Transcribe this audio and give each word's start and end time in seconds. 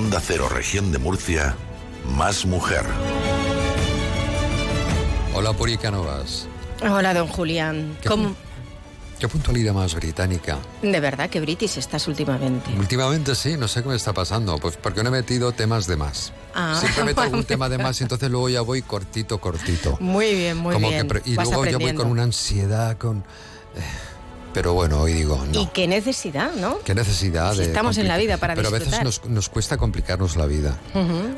Onda 0.00 0.18
Cero, 0.18 0.48
región 0.48 0.92
de 0.92 0.98
Murcia, 0.98 1.54
más 2.16 2.46
mujer. 2.46 2.86
Hola, 5.34 5.52
Puri 5.52 5.76
Canovas. 5.76 6.46
Hola, 6.80 7.12
don 7.12 7.28
Julián. 7.28 7.98
¿Qué, 8.00 8.08
¿Cómo? 8.08 8.34
¿Qué 9.18 9.28
puntualidad 9.28 9.74
más 9.74 9.94
británica? 9.94 10.56
De 10.80 10.98
verdad 11.00 11.28
que 11.28 11.38
british 11.42 11.76
estás 11.76 12.08
últimamente. 12.08 12.70
Últimamente 12.78 13.34
sí, 13.34 13.58
no 13.58 13.68
sé 13.68 13.82
qué 13.82 13.90
me 13.90 13.96
está 13.96 14.14
pasando. 14.14 14.56
Pues 14.58 14.78
porque 14.78 15.02
no 15.02 15.10
he 15.10 15.12
metido 15.12 15.52
temas 15.52 15.86
de 15.86 15.96
más. 15.98 16.32
Ah, 16.54 16.80
Siempre 16.80 17.04
meto 17.14 17.20
un 17.36 17.44
tema 17.44 17.68
de 17.68 17.76
más 17.76 18.00
y 18.00 18.04
entonces 18.04 18.30
luego 18.30 18.48
ya 18.48 18.62
voy 18.62 18.80
cortito, 18.80 19.38
cortito. 19.38 19.98
Muy 20.00 20.34
bien, 20.34 20.56
muy 20.56 20.72
Como 20.72 20.88
bien. 20.88 21.06
Que, 21.08 21.20
y 21.26 21.34
Vas 21.34 21.46
luego 21.46 21.66
yo 21.66 21.78
voy 21.78 21.92
con 21.92 22.06
una 22.06 22.22
ansiedad, 22.22 22.96
con... 22.96 23.18
eh, 23.18 23.82
pero 24.52 24.74
bueno, 24.74 25.00
hoy 25.00 25.12
digo, 25.12 25.44
no. 25.52 25.60
Y 25.60 25.66
qué 25.66 25.86
necesidad, 25.86 26.52
¿no? 26.54 26.78
Qué 26.80 26.94
necesidad 26.94 27.52
Si 27.52 27.60
de... 27.60 27.64
estamos 27.66 27.98
en 27.98 28.08
la 28.08 28.16
vida 28.16 28.36
para 28.36 28.54
Pero 28.54 28.68
a 28.68 28.72
veces 28.72 29.02
nos, 29.02 29.24
nos 29.26 29.48
cuesta 29.48 29.76
complicarnos 29.76 30.36
la 30.36 30.46
vida. 30.46 30.76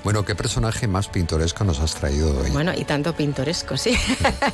Bueno, 0.05 0.25
¿qué 0.25 0.35
personaje 0.35 0.87
más 0.89 1.09
pintoresco 1.09 1.65
nos 1.65 1.81
has 1.81 1.95
traído 1.95 2.39
hoy? 2.41 2.51
Bueno, 2.51 2.73
y 2.77 2.85
tanto 2.85 3.15
pintoresco, 3.15 3.77
sí. 3.77 3.97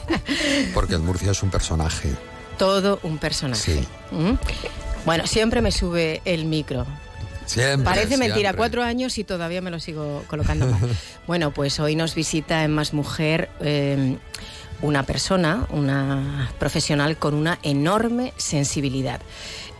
Porque 0.74 0.94
el 0.94 1.00
Murcia 1.00 1.30
es 1.30 1.42
un 1.42 1.50
personaje. 1.50 2.10
Todo 2.58 2.98
un 3.02 3.18
personaje. 3.18 3.60
Sí. 3.60 3.88
¿Mm? 4.10 4.34
Bueno, 5.04 5.26
siempre 5.26 5.62
me 5.62 5.70
sube 5.70 6.20
el 6.24 6.44
micro. 6.44 6.86
Siempre. 7.46 7.84
Parece 7.84 8.18
mentira, 8.18 8.52
cuatro 8.52 8.82
años 8.82 9.16
y 9.16 9.24
todavía 9.24 9.62
me 9.62 9.70
lo 9.70 9.80
sigo 9.80 10.24
colocando 10.26 10.66
mal. 10.66 10.80
bueno, 11.26 11.52
pues 11.52 11.80
hoy 11.80 11.96
nos 11.96 12.14
visita 12.14 12.64
en 12.64 12.72
Más 12.72 12.92
Mujer 12.92 13.48
eh, 13.60 14.18
una 14.82 15.02
persona, 15.02 15.66
una 15.70 16.50
profesional 16.58 17.16
con 17.16 17.34
una 17.34 17.58
enorme 17.62 18.32
sensibilidad. 18.36 19.20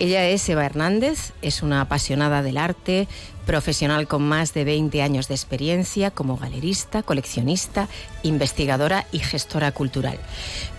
Ella 0.01 0.27
es 0.27 0.49
Eva 0.49 0.65
Hernández, 0.65 1.33
es 1.43 1.63
una 1.63 1.81
apasionada 1.81 2.43
del 2.43 2.57
arte, 2.57 3.09
profesional 3.47 4.07
con 4.07 4.23
más 4.23 4.55
de 4.55 4.65
20 4.65 5.03
años 5.03 5.27
de 5.29 5.35
experiencia 5.35 6.11
como 6.11 6.37
galerista, 6.37 7.03
coleccionista, 7.03 7.89
investigadora 8.23 9.07
y 9.11 9.21
gestora 9.21 9.73
cultural. 9.73 10.19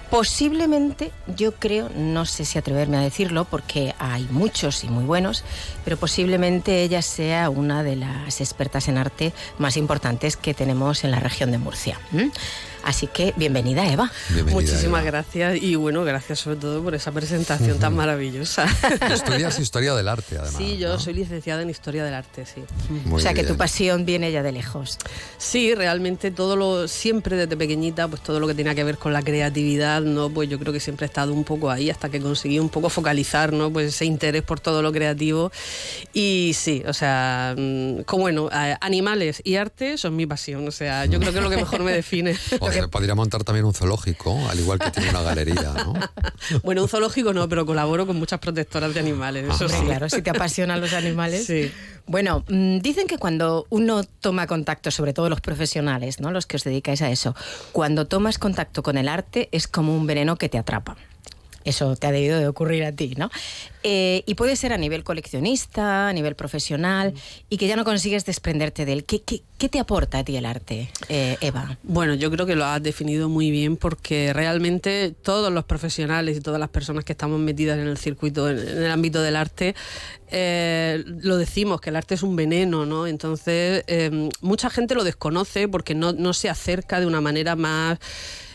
Posiblemente, 0.10 1.12
yo 1.36 1.54
creo, 1.54 1.90
no 1.96 2.26
sé 2.26 2.44
si 2.44 2.58
atreverme 2.58 2.98
a 2.98 3.02
decirlo 3.02 3.46
porque 3.46 3.94
hay 4.00 4.28
muchos 4.32 4.84
y 4.84 4.88
muy 4.88 5.04
buenos, 5.04 5.44
pero 5.86 5.98
posiblemente 5.98 6.82
ella 6.82 7.04
sea 7.04 7.50
una 7.52 7.84
de 7.84 7.96
las 7.96 8.42
expertas 8.42 8.88
en 8.88 8.98
arte 8.98 9.34
más 9.60 9.78
importantes 9.78 10.36
que 10.36 10.56
tenemos 10.56 11.04
en 11.04 11.12
la 11.12 11.20
región 11.20 11.52
de 11.52 11.60
Murcia. 11.60 12.00
Así 12.84 13.08
que 13.08 13.34
bienvenida, 13.36 13.86
Eva. 13.92 14.12
Bienvenida, 14.30 14.54
Muchísimas 14.54 15.02
Eva. 15.02 15.12
gracias 15.12 15.62
y 15.62 15.76
bueno, 15.76 16.04
gracias 16.04 16.40
sobre 16.40 16.56
todo 16.56 16.82
por 16.84 16.96
esa 16.96 17.12
presentación 17.12 17.78
tan 17.78 17.96
maravillosa. 17.96 18.66
Tú 19.08 19.14
Estudias 19.14 19.60
historia 19.60 19.94
del 19.94 20.08
arte, 20.08 20.38
además. 20.38 20.56
sí, 20.58 20.78
yo 20.78 20.90
¿no? 20.90 21.00
soy 21.00 21.14
licenciada 21.14 21.62
en 21.62 21.70
Historia 21.70 22.04
del 22.04 22.14
Arte, 22.14 22.46
sí. 22.46 22.62
Muy 23.06 23.18
o 23.18 23.20
sea 23.20 23.34
que 23.34 23.44
tu 23.44 23.58
pasión 23.58 24.06
viene 24.06 24.32
ya 24.32 24.44
de 24.44 24.52
lejos. 24.52 24.98
Sí, 25.38 25.76
realmente 25.76 26.32
todo 26.32 26.56
lo, 26.56 26.88
siempre 26.88 27.36
desde 27.36 27.56
pequeñita, 27.58 28.08
pues 28.08 28.22
todo 28.24 28.40
lo 28.40 28.48
que 28.48 28.54
tenía 28.54 28.74
que 28.74 28.84
ver 28.84 28.98
con 28.98 29.14
la 29.14 29.22
creatividad, 29.22 30.02
¿no? 30.02 30.30
Pues 30.30 30.50
yo 30.50 30.58
creo 30.58 30.74
que 30.74 30.80
siempre 30.80 31.06
he 31.06 31.08
estado 31.10 31.34
un 31.34 31.44
poco 31.44 31.70
ahí 31.70 31.90
hasta 31.90 32.10
que 32.10 32.20
conseguí 32.22 32.60
un 32.60 32.70
poco 32.70 32.90
focalizar, 32.90 33.54
¿no? 33.54 33.72
Pues 33.72 33.88
ese 33.90 34.06
interés 34.06 34.44
por 34.44 34.60
todo 34.60 34.82
lo 34.82 34.92
creativo. 34.92 35.52
Y 36.14 36.54
sí, 36.56 36.84
o 36.88 36.94
sea, 36.94 37.56
mm, 37.58 38.02
como 38.04 38.24
bueno, 38.24 38.50
animales 38.82 39.42
y 39.44 39.56
arte 39.56 39.98
son 39.98 40.16
mi 40.16 40.26
pasión, 40.26 40.68
o 40.68 40.72
sea, 40.72 41.06
yo 41.06 41.20
creo 41.20 41.32
que 41.32 41.40
es 41.40 41.44
lo 41.44 41.50
que 41.50 41.58
mejor 41.58 41.84
me 41.84 41.92
define. 41.92 42.36
Podría 42.90 43.16
montar 43.16 43.44
también 43.44 43.66
un 43.66 43.74
zoológico, 43.74 44.38
al 44.50 44.60
igual 44.60 44.80
que 44.80 44.92
tiene 44.92 45.10
una 45.10 45.22
galería, 45.22 45.74
¿no? 45.74 45.94
Bueno, 46.64 46.84
un 46.84 46.90
zoológico 46.90 47.34
no, 47.34 47.48
pero 47.50 47.66
colaboro 47.66 48.08
con 48.08 48.18
muchas 48.18 48.40
protectoras 48.40 48.94
de 48.94 49.00
animales, 49.00 49.46
eso 49.54 49.68
sí. 49.68 49.76
claro, 49.86 50.10
si 50.10 50.22
te 50.22 50.30
apasionan 50.30 50.80
los 50.82 50.94
animales. 50.94 51.46
Sí. 51.46 51.72
Bueno, 52.06 52.44
mm, 52.48 52.80
dicen 52.80 53.08
que 53.08 53.18
cuando 53.18 53.68
uno 53.70 54.04
toma 54.04 54.48
contacto, 54.48 54.90
sobre 54.90 55.14
todo 55.14 55.30
los 55.30 55.42
profesionales, 55.42 56.20
¿no? 56.20 56.32
los 56.32 56.46
que 56.46 56.58
os 56.58 56.64
dedicáis 56.64 57.02
a 57.02 57.12
eso, 57.12 57.36
cuando 57.72 58.08
tomas 58.08 58.40
contacto 58.40 58.84
con 58.84 58.98
el 58.98 59.08
arte 59.08 59.50
es 59.52 59.68
como 59.68 59.96
un 59.96 60.08
veneno 60.08 60.38
que 60.38 60.50
te 60.50 60.58
atrapa. 60.58 60.98
Eso 61.70 61.96
te 61.96 62.08
ha 62.08 62.12
debido 62.12 62.40
de 62.40 62.48
ocurrir 62.48 62.84
a 62.84 62.92
ti, 62.92 63.14
¿no? 63.16 63.30
Eh, 63.84 64.24
y 64.26 64.34
puede 64.34 64.56
ser 64.56 64.74
a 64.74 64.78
nivel 64.78 65.04
coleccionista, 65.04 66.10
a 66.10 66.14
nivel 66.14 66.36
profesional, 66.36 67.14
y 67.48 67.58
que 67.58 67.68
ya 67.68 67.76
no 67.76 67.86
consigues 67.86 68.26
desprenderte 68.26 68.86
de 68.86 68.94
él. 68.94 69.06
¿Qué, 69.06 69.70
te 69.70 69.80
aporta 69.80 70.18
a 70.18 70.24
ti 70.24 70.36
el 70.36 70.48
arte, 70.48 70.90
eh, 71.10 71.38
Eva? 71.42 71.78
Bueno, 71.84 72.16
yo 72.16 72.32
creo 72.32 72.48
que 72.48 72.56
lo 72.56 72.66
has 72.66 72.82
definido 72.82 73.30
muy 73.30 73.52
bien 73.52 73.78
porque 73.78 74.34
realmente 74.34 75.14
todos 75.22 75.54
los 75.54 75.64
profesionales 75.66 76.38
y 76.38 76.42
todas 76.42 76.60
las 76.60 76.70
personas 76.70 77.06
que 77.06 77.12
estamos 77.12 77.40
metidas 77.40 77.78
en 77.78 77.88
el 77.88 78.00
circuito, 78.00 78.50
en, 78.50 78.58
el 78.58 78.90
ámbito 78.90 79.22
del 79.22 79.36
arte, 79.36 79.76
eh, 80.32 81.04
lo 81.06 81.38
decimos, 81.38 81.82
que 81.82 81.92
el 81.92 81.98
arte 81.98 82.16
es 82.16 82.24
un 82.24 82.36
veneno, 82.36 82.88
¿no? 82.88 83.06
Entonces, 83.06 83.84
mucha 84.42 84.72
gente 84.72 84.96
lo 84.96 85.04
desconoce 85.04 85.68
porque 85.68 85.94
no 85.94 86.34
se 86.34 86.50
acerca 86.50 87.00
de 87.00 87.06
una 87.06 87.22
manera 87.22 87.56
más... 87.56 88.00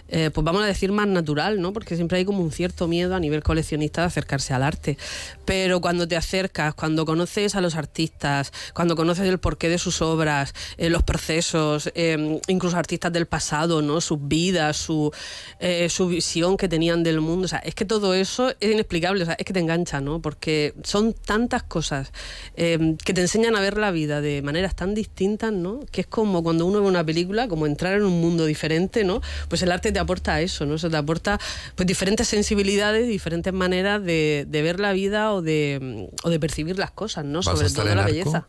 eh, 0.08 0.30
pues 0.32 0.44
vamos 0.44 0.62
a 0.62 0.66
decir 0.66 0.92
más 0.92 1.06
natural, 1.06 1.60
¿no? 1.60 1.72
Porque 1.72 1.96
siempre 1.96 2.18
hay 2.18 2.24
como 2.24 2.42
un 2.42 2.52
cierto 2.52 2.88
miedo 2.88 3.14
a 3.14 3.20
nivel 3.20 3.42
coleccionista 3.42 4.02
de 4.02 4.06
acercarse 4.08 4.54
al 4.54 4.62
arte. 4.62 4.98
Pero 5.44 5.80
cuando 5.80 6.06
te 6.08 6.16
acercas, 6.16 6.74
cuando 6.74 7.04
conoces 7.04 7.54
a 7.54 7.60
los 7.60 7.74
artistas, 7.74 8.52
cuando 8.74 8.96
conoces 8.96 9.26
el 9.28 9.38
porqué 9.38 9.68
de 9.68 9.78
sus 9.78 10.02
obras, 10.02 10.54
eh, 10.76 10.90
los 10.90 11.02
procesos, 11.02 11.90
eh, 11.94 12.40
incluso 12.48 12.76
artistas 12.76 13.12
del 13.12 13.26
pasado, 13.26 13.82
¿no? 13.82 14.00
Sus 14.00 14.18
vidas, 14.26 14.76
su, 14.76 15.12
eh, 15.60 15.88
su 15.88 16.08
visión 16.08 16.56
que 16.56 16.68
tenían 16.68 17.02
del 17.02 17.20
mundo. 17.20 17.46
O 17.46 17.48
sea, 17.48 17.58
es 17.60 17.74
que 17.74 17.84
todo 17.84 18.14
eso 18.14 18.50
es 18.60 18.72
inexplicable, 18.72 19.22
o 19.22 19.26
sea, 19.26 19.34
es 19.34 19.44
que 19.44 19.52
te 19.52 19.60
engancha, 19.60 20.00
¿no? 20.00 20.20
Porque 20.20 20.74
son 20.82 21.12
tantas 21.12 21.62
cosas 21.62 22.12
eh, 22.56 22.96
que 23.04 23.14
te 23.14 23.20
enseñan 23.20 23.56
a 23.56 23.60
ver 23.60 23.78
la 23.78 23.90
vida 23.90 24.20
de 24.20 24.42
maneras 24.42 24.74
tan 24.74 24.94
distintas, 24.94 25.52
¿no? 25.52 25.80
Que 25.90 26.02
es 26.02 26.06
como 26.06 26.42
cuando 26.42 26.66
uno 26.66 26.80
ve 26.80 26.88
una 26.88 27.04
película, 27.04 27.48
como 27.48 27.66
entrar 27.66 27.94
en 27.94 28.04
un 28.04 28.20
mundo 28.20 28.46
diferente, 28.46 29.04
¿no? 29.04 29.20
Pues 29.48 29.62
el 29.62 29.72
arte 29.72 29.92
te 29.94 29.98
aporta 29.98 30.42
eso, 30.42 30.66
¿no? 30.66 30.74
Eso 30.74 30.90
te 30.90 30.98
aporta 30.98 31.40
pues 31.74 31.86
diferentes 31.86 32.28
sensibilidades, 32.28 33.08
diferentes 33.08 33.54
maneras 33.54 34.04
de, 34.04 34.44
de 34.46 34.60
ver 34.62 34.78
la 34.80 34.92
vida 34.92 35.32
o 35.32 35.40
de, 35.40 36.10
o 36.22 36.28
de 36.28 36.38
percibir 36.38 36.78
las 36.78 36.90
cosas, 36.90 37.24
¿no? 37.24 37.38
¿Vas 37.38 37.48
a 37.48 37.56
Sobre 37.56 37.70
todo 37.70 37.84
la 37.86 38.02
arco? 38.02 38.04
belleza. 38.12 38.48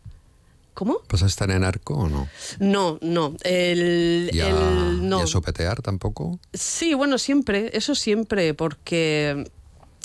¿Cómo? 0.73 0.99
¿Vas 1.09 1.23
a 1.23 1.27
estar 1.27 1.49
en 1.51 1.63
arco 1.63 1.93
o 1.93 2.09
no? 2.09 2.27
No, 2.59 2.97
no. 3.01 3.37
El, 3.43 4.29
¿Y 4.33 4.41
a, 4.41 4.49
el- 4.49 5.07
no. 5.07 5.19
y 5.21 5.23
a 5.23 5.27
sopetear 5.27 5.81
tampoco? 5.81 6.37
Sí, 6.53 6.93
bueno, 6.93 7.17
siempre, 7.17 7.69
eso 7.77 7.95
siempre, 7.95 8.53
porque 8.53 9.49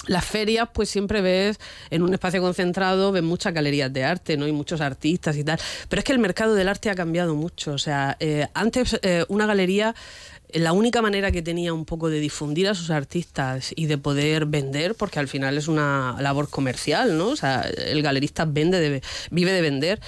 las 0.07 0.25
ferias, 0.25 0.69
pues 0.73 0.89
siempre 0.89 1.23
ves 1.23 1.59
en 1.91 2.03
un 2.03 2.15
espacio 2.15 2.41
concentrado, 2.41 3.11
ves 3.11 3.25
muchas 3.25 3.53
galerías 3.53 3.93
de 3.93 4.05
arte, 4.05 4.37
¿no? 4.37 4.47
Y 4.47 4.53
muchos 4.53 4.81
artistas 4.81 5.37
y 5.37 5.43
tal. 5.43 5.59
Pero 5.89 5.99
es 6.01 6.05
que 6.05 6.13
el 6.13 6.21
mercado 6.21 6.55
del 6.55 6.69
arte 6.69 6.89
ha 6.89 6.95
cambiado 6.95 7.35
mucho. 7.35 7.73
O 7.73 7.79
sea, 7.79 8.17
eh, 8.21 8.47
antes 8.55 8.97
eh, 9.03 9.25
una 9.29 9.47
galería. 9.47 9.97
La 10.55 10.73
única 10.73 11.03
manera 11.03 11.31
que 11.33 11.43
tenía 11.43 11.73
un 11.73 11.85
poco 11.85 12.11
de 12.11 12.21
difundir 12.21 12.69
a 12.69 12.75
sus 12.75 12.91
artistas 12.91 13.73
y 13.77 13.87
de 13.87 13.99
poder 13.99 14.47
vender, 14.47 14.95
porque 14.95 15.19
al 15.19 15.29
final 15.29 15.57
es 15.59 15.69
una 15.69 16.17
labor 16.21 16.49
comercial, 16.49 17.17
¿no? 17.19 17.29
O 17.29 17.37
sea, 17.37 17.63
el 17.63 18.03
galerista 18.03 18.45
vende 18.45 18.81
de- 18.81 19.03
vive 19.31 19.53
de 19.53 19.61
vender, 19.61 20.01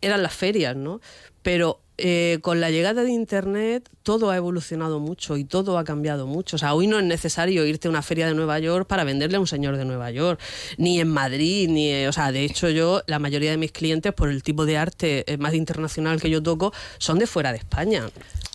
eran 0.00 0.22
las 0.22 0.34
ferias, 0.34 0.76
¿no? 0.76 1.00
Pero 1.42 1.80
eh, 1.98 2.38
con 2.40 2.60
la 2.60 2.70
llegada 2.70 3.02
de 3.02 3.10
Internet 3.10 3.88
todo 4.02 4.30
ha 4.30 4.36
evolucionado 4.36 5.00
mucho 5.00 5.36
y 5.36 5.44
todo 5.44 5.76
ha 5.76 5.84
cambiado 5.84 6.26
mucho. 6.26 6.56
O 6.56 6.58
sea, 6.58 6.72
hoy 6.72 6.86
no 6.86 6.98
es 6.98 7.04
necesario 7.04 7.66
irte 7.66 7.88
a 7.88 7.90
una 7.90 8.00
feria 8.00 8.26
de 8.26 8.34
Nueva 8.34 8.58
York 8.58 8.86
para 8.86 9.04
venderle 9.04 9.36
a 9.36 9.40
un 9.40 9.46
señor 9.46 9.76
de 9.76 9.84
Nueva 9.84 10.10
York, 10.10 10.40
ni 10.78 10.98
en 11.00 11.08
Madrid, 11.08 11.68
ni... 11.68 11.90
eh, 11.90 12.08
o 12.08 12.12
sea, 12.12 12.32
de 12.32 12.44
hecho 12.44 12.70
yo, 12.70 13.02
la 13.06 13.18
mayoría 13.18 13.50
de 13.50 13.58
mis 13.58 13.70
clientes, 13.72 14.14
por 14.14 14.30
el 14.30 14.42
tipo 14.42 14.64
de 14.64 14.78
arte 14.78 15.30
eh, 15.30 15.36
más 15.36 15.52
internacional 15.52 16.20
que 16.22 16.30
yo 16.30 16.42
toco, 16.42 16.72
son 16.96 17.18
de 17.18 17.26
fuera 17.26 17.52
de 17.52 17.58
España. 17.58 18.08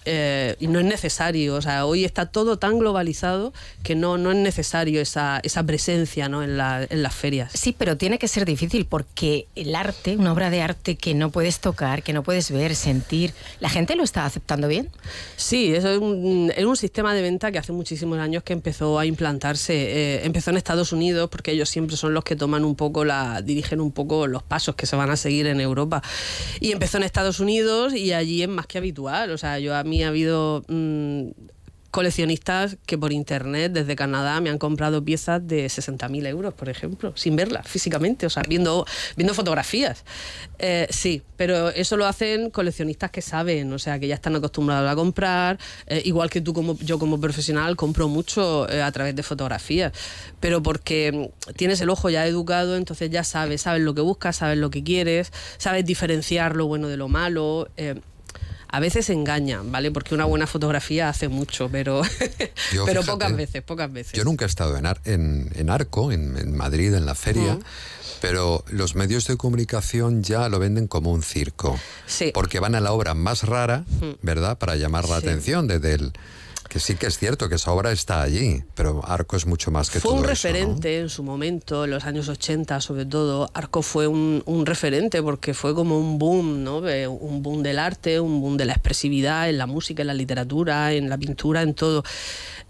Y 0.05 0.67
no 0.67 0.79
es 0.79 0.85
necesario, 0.85 1.55
o 1.55 1.61
sea, 1.61 1.85
hoy 1.85 2.03
está 2.03 2.25
todo 2.25 2.57
tan 2.59 2.77
globalizado 2.77 3.53
que 3.83 3.95
no, 3.95 4.17
no 4.17 4.31
es 4.31 4.37
necesario 4.37 4.99
esa, 4.99 5.39
esa 5.43 5.63
presencia 5.63 6.27
¿no? 6.27 6.43
en, 6.43 6.57
la- 6.57 6.85
en 6.89 7.03
las 7.03 7.15
ferias. 7.15 7.51
Sí, 7.53 7.73
pero 7.77 7.95
tiene 7.95 8.19
que 8.19 8.27
ser 8.27 8.43
difícil 8.45 8.85
porque 8.85 9.47
el 9.55 9.73
arte, 9.75 10.17
una 10.17 10.33
obra 10.33 10.49
de 10.49 10.61
arte 10.61 10.95
que 10.97 11.13
no 11.13 11.29
puedes 11.31 11.59
tocar, 11.61 12.03
que 12.03 12.11
no 12.11 12.21
puedes 12.21 12.51
ver, 12.51 12.75
sentir, 12.75 13.32
¿la 13.59 13.69
gente 13.69 13.95
lo 13.95 14.03
está 14.03 14.25
aceptando 14.25 14.67
bien? 14.67 14.89
Sí, 15.35 15.73
eso 15.73 15.89
es 15.89 15.99
un, 15.99 16.75
sistema 16.77 17.13
de 17.13 17.21
venta 17.21 17.51
que 17.51 17.59
hace 17.59 17.71
muchísimos 17.71 18.17
años 18.17 18.43
que 18.43 18.53
empezó 18.53 18.97
a 18.97 19.05
implantarse. 19.05 19.73
Eh, 19.73 20.25
empezó 20.25 20.49
en 20.49 20.57
Estados 20.57 20.91
Unidos 20.91 21.29
porque 21.29 21.51
ellos 21.51 21.69
siempre 21.69 21.95
son 21.95 22.13
los 22.13 22.23
que 22.23 22.35
toman 22.35 22.65
un 22.65 22.75
poco 22.75 23.05
la, 23.05 23.41
dirigen 23.41 23.79
un 23.79 23.91
poco 23.91 24.25
los 24.27 24.41
pasos 24.41 24.75
que 24.75 24.85
se 24.85 24.95
van 24.95 25.11
a 25.11 25.15
seguir 25.15 25.47
en 25.47 25.61
Europa. 25.61 26.01
Y 26.59 26.71
empezó 26.71 26.97
en 26.97 27.03
Estados 27.03 27.39
Unidos 27.39 27.93
y 27.93 28.13
allí 28.13 28.41
es 28.41 28.49
más 28.49 28.67
que 28.67 28.79
habitual. 28.79 29.31
O 29.31 29.37
sea, 29.37 29.59
yo 29.59 29.75
a 29.75 29.83
mí 29.83 30.03
ha 30.03 30.07
habido 30.07 30.63
mm, 30.67 31.29
coleccionistas 31.93 32.77
que 32.87 32.97
por 32.97 33.13
internet 33.13 33.71
desde 33.71 33.95
Canadá 33.95 34.41
me 34.41 34.49
han 34.49 34.57
comprado 34.57 35.05
piezas 35.05 35.47
de 35.47 35.67
60.000 35.67 36.25
euros, 36.25 36.51
por 36.55 36.67
ejemplo, 36.67 37.13
sin 37.15 37.35
verlas 37.35 37.67
físicamente, 37.67 38.25
o 38.25 38.31
sea, 38.31 38.41
viendo, 38.49 38.83
viendo 39.15 39.35
fotografías. 39.35 40.03
Eh, 40.57 40.87
sí, 40.89 41.21
pero 41.37 41.69
eso 41.69 41.95
lo 41.95 42.07
hacen 42.07 42.49
coleccionistas 42.49 43.11
que 43.11 43.21
saben, 43.21 43.71
o 43.71 43.77
sea, 43.77 43.99
que 43.99 44.07
ya 44.07 44.15
están 44.15 44.35
acostumbrados 44.35 44.91
a 44.91 44.95
comprar, 44.95 45.59
eh, 45.85 46.01
igual 46.03 46.31
que 46.31 46.41
tú 46.41 46.51
como 46.51 46.75
yo 46.79 46.97
como 46.97 47.21
profesional 47.21 47.75
compro 47.75 48.07
mucho 48.07 48.63
a 48.63 48.91
través 48.91 49.15
de 49.15 49.21
fotografías, 49.21 49.93
pero 50.39 50.63
porque 50.63 51.29
tienes 51.57 51.79
el 51.81 51.91
ojo 51.91 52.09
ya 52.09 52.25
educado, 52.25 52.75
entonces 52.75 53.11
ya 53.11 53.23
sabes, 53.23 53.61
sabes 53.61 53.83
lo 53.83 53.93
que 53.93 54.01
buscas, 54.01 54.37
sabes 54.37 54.57
lo 54.57 54.71
que 54.71 54.83
quieres, 54.83 55.31
sabes 55.59 55.85
diferenciar 55.85 56.55
lo 56.55 56.65
bueno 56.65 56.87
de 56.87 56.97
lo 56.97 57.07
malo 57.07 57.69
a 58.73 58.79
veces 58.79 59.11
engañan, 59.11 59.71
¿vale? 59.71 59.91
Porque 59.91 60.15
una 60.15 60.25
buena 60.25 60.47
fotografía 60.47 61.07
hace 61.07 61.27
mucho, 61.27 61.69
pero, 61.69 62.01
pero 62.87 63.03
pocas 63.03 63.35
veces, 63.35 63.61
pocas 63.61 63.93
veces. 63.93 64.13
Yo 64.13 64.23
nunca 64.23 64.45
he 64.45 64.47
estado 64.47 64.75
en, 65.05 65.51
en, 65.53 65.69
Arco, 65.69 66.11
en, 66.11 66.57
Madrid, 66.57 66.91
en 66.95 67.05
la 67.05 67.13
feria. 67.13 67.59
Pero 68.19 68.63
los 68.69 68.95
medios 68.95 69.27
de 69.27 69.37
comunicación 69.37 70.23
ya 70.23 70.49
lo 70.49 70.57
venden 70.57 70.87
como 70.87 71.11
un 71.11 71.21
circo. 71.21 71.79
Sí. 72.07 72.31
Porque 72.33 72.59
van 72.59 72.73
a 72.73 72.79
la 72.79 72.93
obra 72.93 73.13
más 73.13 73.43
rara, 73.43 73.85
¿verdad? 74.23 74.57
Para 74.57 74.75
llamar 74.75 75.07
la 75.07 75.17
atención 75.17 75.67
desde 75.67 75.93
el 75.93 76.13
que 76.73 76.79
sí 76.79 76.95
que 76.95 77.05
es 77.05 77.19
cierto 77.19 77.49
que 77.49 77.55
esa 77.55 77.71
obra 77.71 77.91
está 77.91 78.23
allí, 78.23 78.63
pero 78.73 79.01
Arco 79.05 79.35
es 79.35 79.45
mucho 79.45 79.69
más 79.69 79.91
que 79.91 79.99
fue 79.99 80.09
todo 80.09 80.19
un 80.19 80.25
referente 80.25 81.01
en 81.01 81.07
su 81.07 81.21
momento, 81.21 81.83
en 81.83 81.91
los 81.91 82.03
años 82.05 82.29
80 82.29 82.81
sobre 82.81 83.05
todo. 83.05 83.47
Arco 83.53 83.83
fue 83.83 84.07
un, 84.07 84.41
un, 84.47 84.65
referente 84.65 85.21
porque 85.21 85.53
fue 85.53 85.75
como 85.75 85.99
un 85.99 86.17
boom, 86.17 86.63
¿no? 86.63 86.79
Un 86.79 87.43
boom 87.43 87.61
del 87.61 87.77
arte, 87.77 88.19
un 88.19 88.41
boom 88.41 88.57
de 88.57 88.65
la 88.65 88.73
expresividad 88.73 89.49
en 89.49 89.59
la 89.59 89.67
música, 89.67 90.01
en 90.01 90.07
la 90.07 90.15
literatura, 90.15 90.93
en 90.93 91.09
la 91.09 91.17
pintura, 91.19 91.61
en 91.61 91.75
todo. 91.75 92.03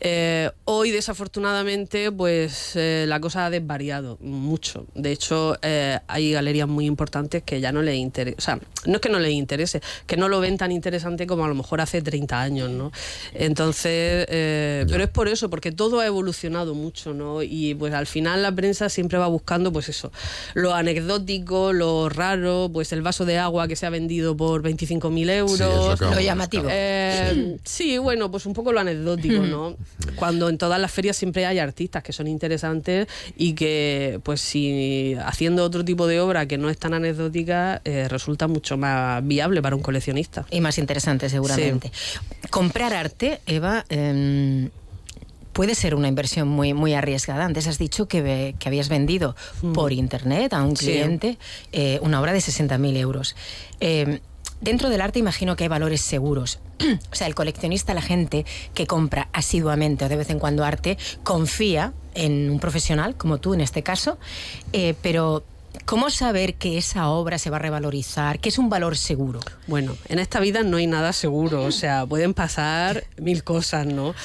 Eh, 0.05 0.51
hoy, 0.65 0.91
desafortunadamente, 0.91 2.11
pues 2.11 2.75
eh, 2.75 3.05
la 3.07 3.21
cosa 3.21 3.45
ha 3.45 3.49
desvariado 3.49 4.17
mucho. 4.19 4.85
De 4.95 5.13
hecho, 5.13 5.57
eh, 5.61 5.97
hay 6.07 6.33
galerías 6.33 6.67
muy 6.67 6.85
importantes 6.85 7.41
que 7.43 7.61
ya 7.61 7.71
no 7.71 7.81
les 7.81 7.95
interesa. 7.95 8.35
O 8.37 8.41
sea, 8.41 8.59
no 8.85 8.95
es 8.95 9.01
que 9.01 9.07
no 9.07 9.19
les 9.19 9.31
interese, 9.31 9.81
que 10.05 10.17
no 10.17 10.27
lo 10.27 10.41
ven 10.41 10.57
tan 10.57 10.73
interesante 10.73 11.25
como 11.25 11.45
a 11.45 11.47
lo 11.47 11.55
mejor 11.55 11.79
hace 11.79 12.01
30 12.01 12.41
años, 12.41 12.69
¿no? 12.69 12.91
Entonces, 13.33 13.92
pero 14.87 15.03
es 15.03 15.09
por 15.09 15.27
eso, 15.27 15.49
porque 15.49 15.71
todo 15.71 15.99
ha 15.99 16.05
evolucionado 16.05 16.75
mucho, 16.75 17.13
¿no? 17.13 17.43
Y 17.43 17.75
pues 17.75 17.93
al 17.93 18.07
final 18.07 18.41
la 18.41 18.51
prensa 18.51 18.89
siempre 18.89 19.17
va 19.17 19.27
buscando, 19.27 19.71
pues 19.71 19.89
eso, 19.89 20.11
lo 20.53 20.73
anecdótico, 20.73 21.73
lo 21.73 22.09
raro, 22.09 22.69
pues 22.71 22.91
el 22.93 23.01
vaso 23.01 23.25
de 23.25 23.37
agua 23.37 23.67
que 23.67 23.75
se 23.75 23.85
ha 23.85 23.89
vendido 23.89 24.35
por 24.35 24.63
25.000 24.63 25.29
euros. 25.31 25.99
lo, 25.99 26.19
llamativo. 26.19 26.69
sí, 27.63 27.97
bueno, 27.97 28.31
pues 28.31 28.45
un 28.45 28.53
poco 28.53 28.71
lo 28.71 28.79
anecdótico, 28.79 29.43
¿no? 29.43 29.75
cuando 30.15 30.49
en 30.49 30.57
todas 30.57 30.79
las 30.79 30.91
ferias 30.91 31.17
siempre 31.17 31.45
hay 31.45 31.59
artistas 31.59 32.03
que 32.03 32.13
son 32.13 32.27
interesantes 32.27 33.07
y 33.35 33.53
que, 33.53 34.19
pues, 34.23 34.41
si 34.41 35.15
haciendo 35.25 35.63
otro 35.63 35.83
tipo 35.83 36.07
de 36.07 36.19
obra 36.19 36.45
que 36.45 36.57
no 36.57 36.69
es 36.69 36.77
tan 36.77 36.93
anecdótica, 36.93 37.81
eh, 37.83 38.07
resulta 38.09 38.47
mucho 38.47 38.77
más 38.77 39.25
viable 39.25 39.61
para 39.61 39.75
un 39.75 39.81
coleccionista. 39.81 40.45
Y 40.49 40.61
más 40.61 40.77
interesante, 40.77 41.29
seguramente. 41.29 41.91
Comprar 42.49 42.93
arte, 42.93 43.41
Eva. 43.45 43.72
Em, 43.89 44.69
puede 45.53 45.75
ser 45.75 45.95
una 45.95 46.07
inversión 46.07 46.47
muy, 46.47 46.73
muy 46.73 46.93
arriesgada. 46.93 47.45
Antes 47.45 47.67
has 47.67 47.77
dicho 47.77 48.07
que, 48.07 48.55
que 48.59 48.69
habías 48.69 48.89
vendido 48.89 49.35
mm. 49.61 49.73
por 49.73 49.93
internet 49.93 50.53
a 50.53 50.63
un 50.63 50.73
cliente 50.73 51.37
eh, 51.71 51.99
una 52.01 52.19
obra 52.19 52.33
de 52.33 52.39
60.000 52.39 52.97
euros. 52.97 53.35
Em, 53.79 54.19
Dentro 54.63 54.89
del 54.89 55.01
arte 55.01 55.19
imagino 55.19 55.57
que 55.57 55.65
hay 55.65 55.67
valores 55.67 55.99
seguros. 55.99 56.59
o 57.11 57.15
sea, 57.15 57.27
el 57.27 57.35
coleccionista, 57.35 57.93
la 57.93 58.01
gente 58.01 58.45
que 58.73 58.87
compra 58.87 59.27
asiduamente 59.33 60.05
o 60.05 60.09
de 60.09 60.15
vez 60.15 60.29
en 60.29 60.39
cuando 60.39 60.63
arte, 60.63 60.97
confía 61.23 61.91
en 62.15 62.49
un 62.49 62.59
profesional, 62.61 63.17
como 63.17 63.39
tú 63.39 63.53
en 63.53 63.59
este 63.59 63.83
caso, 63.83 64.17
eh, 64.71 64.95
pero 65.01 65.43
¿Cómo 65.85 66.09
saber 66.09 66.55
que 66.55 66.77
esa 66.77 67.09
obra 67.09 67.37
se 67.37 67.49
va 67.49 67.57
a 67.57 67.59
revalorizar? 67.59 68.39
¿Qué 68.39 68.49
es 68.49 68.57
un 68.57 68.69
valor 68.69 68.95
seguro? 68.95 69.41
Bueno, 69.67 69.97
en 70.07 70.19
esta 70.19 70.39
vida 70.39 70.63
no 70.63 70.77
hay 70.77 70.87
nada 70.87 71.11
seguro, 71.11 71.63
o 71.63 71.71
sea, 71.71 72.05
pueden 72.05 72.33
pasar 72.33 73.03
mil 73.17 73.43
cosas, 73.43 73.85
¿no? 73.85 74.15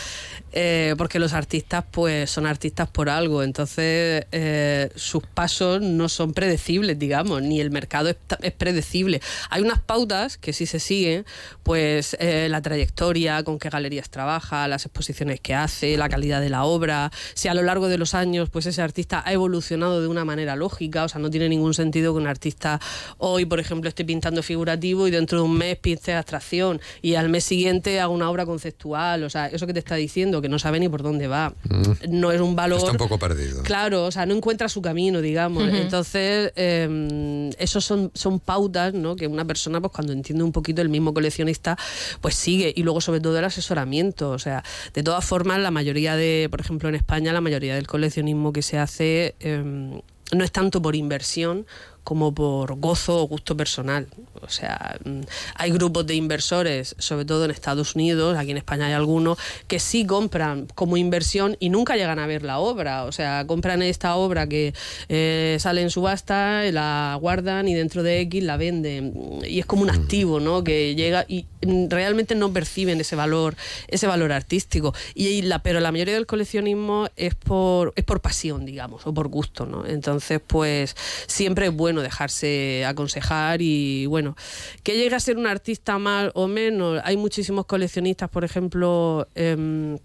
Eh, 0.52 0.94
porque 0.96 1.18
los 1.18 1.34
artistas 1.34 1.84
pues 1.90 2.30
son 2.30 2.46
artistas 2.46 2.88
por 2.88 3.10
algo, 3.10 3.42
entonces 3.42 4.26
eh, 4.32 4.90
sus 4.96 5.22
pasos 5.22 5.82
no 5.82 6.08
son 6.08 6.32
predecibles, 6.32 6.98
digamos, 6.98 7.42
ni 7.42 7.60
el 7.60 7.70
mercado 7.70 8.08
es, 8.08 8.52
predecible. 8.52 9.20
Hay 9.50 9.62
unas 9.62 9.80
pautas 9.80 10.38
que 10.38 10.54
sí 10.54 10.64
se 10.64 10.80
siguen, 10.80 11.26
pues 11.62 12.16
eh, 12.18 12.48
la 12.48 12.62
trayectoria, 12.62 13.42
con 13.42 13.58
qué 13.58 13.68
galerías 13.68 14.08
trabaja, 14.08 14.66
las 14.68 14.86
exposiciones 14.86 15.40
que 15.40 15.54
hace, 15.54 15.96
la 15.98 16.08
calidad 16.08 16.40
de 16.40 16.48
la 16.48 16.64
obra, 16.64 17.12
si 17.34 17.48
a 17.48 17.54
lo 17.54 17.62
largo 17.62 17.88
de 17.88 17.98
los 17.98 18.14
años 18.14 18.48
pues 18.48 18.64
ese 18.66 18.80
artista 18.80 19.22
ha 19.26 19.32
evolucionado 19.32 20.00
de 20.00 20.08
una 20.08 20.24
manera 20.24 20.56
lógica, 20.56 21.04
o 21.04 21.08
sea, 21.08 21.20
no 21.20 21.28
tiene 21.30 21.48
ningún 21.48 21.74
sentido 21.74 22.14
que 22.14 22.20
un 22.20 22.26
artista 22.26 22.80
hoy, 23.18 23.44
por 23.44 23.60
ejemplo, 23.60 23.88
esté 23.88 24.04
pintando 24.04 24.42
figurativo 24.42 25.06
y 25.06 25.10
dentro 25.10 25.38
de 25.38 25.44
un 25.44 25.58
mes 25.58 25.76
pinte 25.76 26.14
abstracción 26.14 26.80
y 27.02 27.16
al 27.16 27.28
mes 27.28 27.44
siguiente 27.44 28.00
haga 28.00 28.08
una 28.08 28.30
obra 28.30 28.46
conceptual, 28.46 29.24
o 29.24 29.30
sea, 29.30 29.46
eso 29.48 29.66
que 29.66 29.74
te 29.74 29.78
está 29.80 29.96
diciendo 29.96 30.37
que 30.42 30.48
no 30.48 30.58
sabe 30.58 30.80
ni 30.80 30.88
por 30.88 31.02
dónde 31.02 31.28
va. 31.28 31.54
Mm. 31.68 32.20
No 32.20 32.32
es 32.32 32.40
un 32.40 32.56
valor. 32.56 32.78
Está 32.78 32.92
un 32.92 32.96
poco 32.96 33.18
perdido. 33.18 33.62
Claro, 33.62 34.06
o 34.06 34.10
sea, 34.10 34.26
no 34.26 34.34
encuentra 34.34 34.68
su 34.68 34.82
camino, 34.82 35.20
digamos. 35.20 35.64
Entonces, 35.72 36.52
eh, 36.56 37.50
esos 37.58 37.84
son, 37.84 38.10
son 38.14 38.40
pautas, 38.40 38.94
¿no? 38.94 39.16
Que 39.16 39.26
una 39.26 39.44
persona, 39.44 39.80
pues 39.80 39.92
cuando 39.92 40.12
entiende 40.12 40.44
un 40.44 40.52
poquito 40.52 40.82
el 40.82 40.88
mismo 40.88 41.14
coleccionista, 41.14 41.76
pues 42.20 42.34
sigue. 42.34 42.72
Y 42.74 42.82
luego, 42.82 43.00
sobre 43.00 43.20
todo, 43.20 43.38
el 43.38 43.44
asesoramiento. 43.44 44.30
O 44.30 44.38
sea, 44.38 44.62
de 44.94 45.02
todas 45.02 45.24
formas, 45.24 45.60
la 45.60 45.70
mayoría 45.70 46.16
de, 46.16 46.48
por 46.50 46.60
ejemplo, 46.60 46.88
en 46.88 46.94
España, 46.94 47.32
la 47.32 47.40
mayoría 47.40 47.74
del 47.74 47.86
coleccionismo 47.86 48.52
que 48.52 48.62
se 48.62 48.78
hace. 48.78 49.34
Em, 49.40 50.00
no 50.30 50.44
es 50.44 50.52
tanto 50.52 50.82
por 50.82 50.94
inversión 50.94 51.66
como 52.08 52.32
por 52.32 52.80
gozo 52.80 53.20
o 53.20 53.28
gusto 53.28 53.54
personal. 53.54 54.06
O 54.40 54.48
sea, 54.48 54.96
mm, 55.04 55.20
hay 55.56 55.70
grupos 55.70 56.06
de 56.06 56.14
inversores, 56.14 56.96
sobre 56.98 57.26
todo 57.26 57.44
en 57.44 57.50
Estados 57.50 57.96
Unidos, 57.96 58.38
aquí 58.38 58.50
en 58.50 58.56
España 58.56 58.86
hay 58.86 58.94
algunos, 58.94 59.36
que 59.66 59.78
sí 59.78 60.06
compran 60.06 60.68
como 60.74 60.96
inversión 60.96 61.58
y 61.60 61.68
nunca 61.68 61.96
llegan 61.96 62.18
a 62.18 62.26
ver 62.26 62.44
la 62.44 62.60
obra. 62.60 63.04
O 63.04 63.12
sea, 63.12 63.44
compran 63.46 63.82
esta 63.82 64.16
obra 64.16 64.46
que 64.46 64.72
eh, 65.10 65.58
sale 65.60 65.82
en 65.82 65.90
subasta, 65.90 66.62
la 66.72 67.14
guardan 67.20 67.68
y 67.68 67.74
dentro 67.74 68.02
de 68.02 68.20
X 68.20 68.42
la 68.42 68.56
venden. 68.56 69.12
Y 69.46 69.58
es 69.58 69.66
como 69.66 69.82
un 69.82 69.90
activo, 69.90 70.40
¿no? 70.40 70.64
Que 70.64 70.94
llega 70.94 71.26
y 71.28 71.44
mm, 71.60 71.90
realmente 71.90 72.34
no 72.34 72.50
perciben 72.54 73.02
ese 73.02 73.16
valor, 73.16 73.54
ese 73.86 74.06
valor 74.06 74.32
artístico. 74.32 74.94
Y 75.14 75.42
la, 75.42 75.58
pero 75.58 75.78
la 75.80 75.92
mayoría 75.92 76.14
del 76.14 76.24
coleccionismo 76.24 77.08
es 77.16 77.34
por, 77.34 77.92
es 77.96 78.04
por 78.04 78.22
pasión, 78.22 78.64
digamos, 78.64 79.06
o 79.06 79.12
por 79.12 79.28
gusto, 79.28 79.66
¿no? 79.66 79.84
Entonces, 79.84 80.40
pues 80.46 80.96
siempre 81.26 81.66
es 81.66 81.74
bueno 81.74 81.97
dejarse 82.02 82.84
aconsejar 82.86 83.62
y 83.62 84.06
bueno, 84.06 84.36
que 84.82 84.96
llegue 84.96 85.14
a 85.14 85.20
ser 85.20 85.36
un 85.36 85.46
artista 85.46 85.98
mal 85.98 86.30
o 86.34 86.48
menos. 86.48 87.00
Hay 87.04 87.16
muchísimos 87.16 87.66
coleccionistas, 87.66 88.28
por 88.30 88.44
ejemplo, 88.44 89.28
em, 89.34 89.98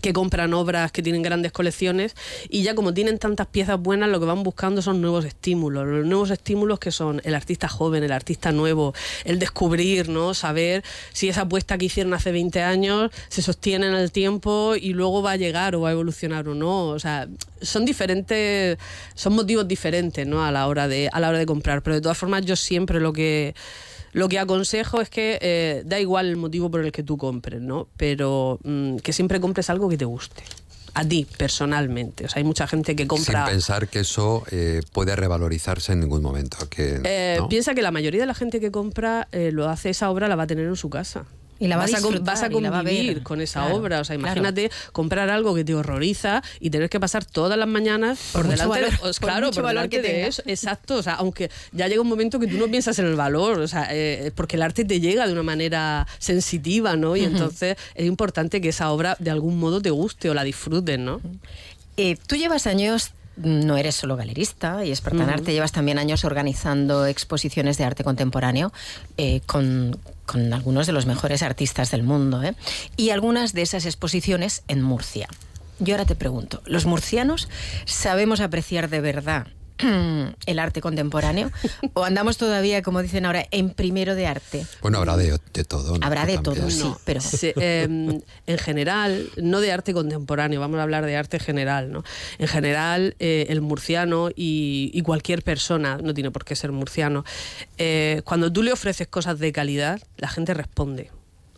que 0.00 0.12
compran 0.12 0.54
obras 0.54 0.92
que 0.92 1.02
tienen 1.02 1.22
grandes 1.22 1.52
colecciones 1.52 2.14
y 2.48 2.62
ya 2.62 2.74
como 2.74 2.94
tienen 2.94 3.18
tantas 3.18 3.46
piezas 3.46 3.80
buenas 3.80 4.08
lo 4.08 4.20
que 4.20 4.26
van 4.26 4.42
buscando 4.42 4.82
son 4.82 5.00
nuevos 5.00 5.24
estímulos, 5.24 5.86
los 5.86 6.06
nuevos 6.06 6.30
estímulos 6.30 6.78
que 6.78 6.90
son 6.90 7.20
el 7.24 7.34
artista 7.34 7.68
joven, 7.68 8.04
el 8.04 8.12
artista 8.12 8.52
nuevo, 8.52 8.94
el 9.24 9.38
descubrir, 9.38 10.08
¿no? 10.08 10.34
saber 10.34 10.84
si 11.12 11.28
esa 11.28 11.42
apuesta 11.42 11.78
que 11.78 11.86
hicieron 11.86 12.14
hace 12.14 12.32
20 12.32 12.62
años 12.62 13.10
se 13.28 13.42
sostiene 13.42 13.86
en 13.86 13.94
el 13.94 14.12
tiempo 14.12 14.74
y 14.76 14.92
luego 14.92 15.22
va 15.22 15.32
a 15.32 15.36
llegar 15.36 15.74
o 15.74 15.82
va 15.82 15.90
a 15.90 15.92
evolucionar 15.92 16.48
o 16.48 16.54
no, 16.54 16.88
o 16.88 16.98
sea, 16.98 17.28
son 17.62 17.84
diferentes, 17.84 18.78
son 19.14 19.34
motivos 19.34 19.66
diferentes, 19.66 20.26
¿no? 20.26 20.44
a 20.44 20.50
la 20.50 20.66
hora 20.66 20.88
de 20.88 21.08
a 21.12 21.20
la 21.20 21.28
hora 21.28 21.38
de 21.38 21.46
comprar, 21.46 21.82
pero 21.82 21.94
de 21.94 22.02
todas 22.02 22.18
formas 22.18 22.44
yo 22.44 22.56
siempre 22.56 23.00
lo 23.00 23.12
que 23.12 23.54
lo 24.12 24.28
que 24.28 24.38
aconsejo 24.38 25.00
es 25.00 25.10
que 25.10 25.38
eh, 25.40 25.82
da 25.84 25.98
igual 26.00 26.26
el 26.26 26.36
motivo 26.36 26.70
por 26.70 26.84
el 26.84 26.92
que 26.92 27.02
tú 27.02 27.16
compres, 27.16 27.60
¿no? 27.60 27.88
Pero 27.96 28.58
mm, 28.62 28.96
que 28.96 29.12
siempre 29.12 29.40
compres 29.40 29.70
algo 29.70 29.88
que 29.88 29.98
te 29.98 30.04
guste 30.04 30.42
a 30.94 31.04
ti 31.04 31.26
personalmente. 31.36 32.24
O 32.24 32.28
sea, 32.28 32.40
hay 32.40 32.44
mucha 32.44 32.66
gente 32.66 32.96
que 32.96 33.06
compra. 33.06 33.44
Sin 33.44 33.52
pensar 33.52 33.88
que 33.88 34.00
eso 34.00 34.44
eh, 34.50 34.80
puede 34.92 35.14
revalorizarse 35.14 35.92
en 35.92 36.00
ningún 36.00 36.22
momento. 36.22 36.56
Que, 36.70 37.00
eh, 37.04 37.38
Piensa 37.50 37.74
que 37.74 37.82
la 37.82 37.90
mayoría 37.90 38.20
de 38.20 38.26
la 38.26 38.34
gente 38.34 38.60
que 38.60 38.70
compra 38.70 39.28
lo 39.32 39.68
hace 39.68 39.90
esa 39.90 40.10
obra, 40.10 40.28
la 40.28 40.36
va 40.36 40.44
a 40.44 40.46
tener 40.46 40.66
en 40.66 40.76
su 40.76 40.88
casa. 40.88 41.26
Y 41.58 41.68
la 41.68 41.76
vas, 41.76 41.94
a, 41.94 42.00
vas 42.20 42.42
a 42.42 42.50
convivir 42.50 43.22
con 43.22 43.40
esa 43.40 43.72
obra. 43.72 44.00
O 44.00 44.04
sea, 44.04 44.14
imagínate 44.14 44.70
comprar 44.92 45.30
algo 45.30 45.54
que 45.54 45.64
te 45.64 45.74
horroriza 45.74 46.42
y 46.60 46.70
tener 46.70 46.90
que 46.90 47.00
pasar 47.00 47.24
todas 47.24 47.58
las 47.58 47.68
mañanas 47.68 48.18
por, 48.32 48.46
delante, 48.46 48.80
de, 48.80 48.90
claro, 49.20 49.50
por 49.50 49.62
valor 49.62 49.88
que 49.88 50.02
de 50.02 50.26
eso. 50.26 50.42
Exacto. 50.46 50.96
O 50.96 51.02
sea, 51.02 51.14
aunque 51.14 51.50
ya 51.72 51.88
llega 51.88 52.02
un 52.02 52.08
momento 52.08 52.38
que 52.38 52.46
tú 52.46 52.58
no 52.58 52.68
piensas 52.68 52.98
en 52.98 53.06
el 53.06 53.16
valor, 53.16 53.58
o 53.60 53.68
sea, 53.68 53.88
eh, 53.90 54.32
porque 54.34 54.56
el 54.56 54.62
arte 54.62 54.84
te 54.84 55.00
llega 55.00 55.26
de 55.26 55.32
una 55.32 55.42
manera 55.42 56.06
sensitiva, 56.18 56.96
¿no? 56.96 57.16
Y 57.16 57.24
entonces 57.24 57.76
es 57.94 58.06
importante 58.06 58.60
que 58.60 58.68
esa 58.68 58.90
obra 58.90 59.16
de 59.18 59.30
algún 59.30 59.58
modo 59.58 59.80
te 59.80 59.90
guste 59.90 60.30
o 60.30 60.34
la 60.34 60.44
disfrutes, 60.44 60.98
¿no? 60.98 61.20
Eh, 61.96 62.16
tú 62.26 62.36
llevas 62.36 62.66
años 62.66 63.12
no 63.36 63.76
eres 63.76 63.94
solo 63.94 64.16
galerista 64.16 64.84
y 64.84 64.90
experta 64.90 65.24
en 65.24 65.30
arte, 65.30 65.52
llevas 65.52 65.72
también 65.72 65.98
años 65.98 66.24
organizando 66.24 67.06
exposiciones 67.06 67.78
de 67.78 67.84
arte 67.84 68.04
contemporáneo 68.04 68.72
eh, 69.16 69.40
con, 69.46 69.98
algunos 70.52 70.86
de 70.86 70.92
los 70.92 71.06
mejores 71.06 71.42
artistas 71.42 71.90
del 71.90 72.02
mundo. 72.02 72.42
¿eh? 72.42 72.54
Y 72.96 73.10
algunas 73.10 73.52
de 73.52 73.62
esas 73.62 73.86
exposiciones 73.86 74.62
en 74.68 74.82
Murcia. 74.82 75.28
Yo 75.78 75.94
ahora 75.94 76.06
te 76.06 76.14
pregunto, 76.14 76.62
¿los 76.64 76.86
murcianos 76.86 77.48
sabemos 77.84 78.40
apreciar 78.40 78.88
de 78.88 79.00
verdad 79.00 79.48
el 80.46 80.58
arte 80.58 80.80
contemporáneo 80.80 81.50
o 81.94 82.04
andamos 82.04 82.36
todavía, 82.36 82.82
como 82.82 83.02
dicen 83.02 83.26
ahora, 83.26 83.46
en 83.50 83.70
primero 83.70 84.14
de 84.14 84.26
arte? 84.26 84.66
Bueno, 84.82 84.98
habrá 84.98 85.16
de, 85.16 85.38
todo. 85.66 85.98
Habrá 86.00 86.26
de 86.26 86.38
todo, 86.38 86.70
sí, 86.70 86.92
pero... 87.04 87.20
Em, 87.58 88.20
en 88.46 88.58
general, 88.58 89.28
no 89.36 89.60
de 89.60 89.72
arte 89.72 89.92
contemporáneo, 89.92 90.60
vamos 90.60 90.78
a 90.78 90.82
hablar 90.82 91.04
de 91.06 91.16
arte 91.16 91.38
general. 91.38 91.90
¿no? 91.90 92.04
En 92.38 92.48
general, 92.48 93.16
eh, 93.18 93.46
el 93.48 93.60
murciano 93.60 94.30
y, 94.34 95.00
cualquier 95.02 95.42
persona, 95.42 95.98
no 96.02 96.14
tiene 96.14 96.30
por 96.30 96.44
qué 96.44 96.56
ser 96.56 96.72
murciano, 96.72 97.24
eh, 97.78 98.22
cuando 98.24 98.52
tú 98.52 98.62
le 98.62 98.72
ofreces 98.72 99.06
cosas 99.06 99.38
de 99.38 99.52
calidad, 99.52 100.00
la 100.16 100.28
gente 100.28 100.52
responde. 100.54 101.10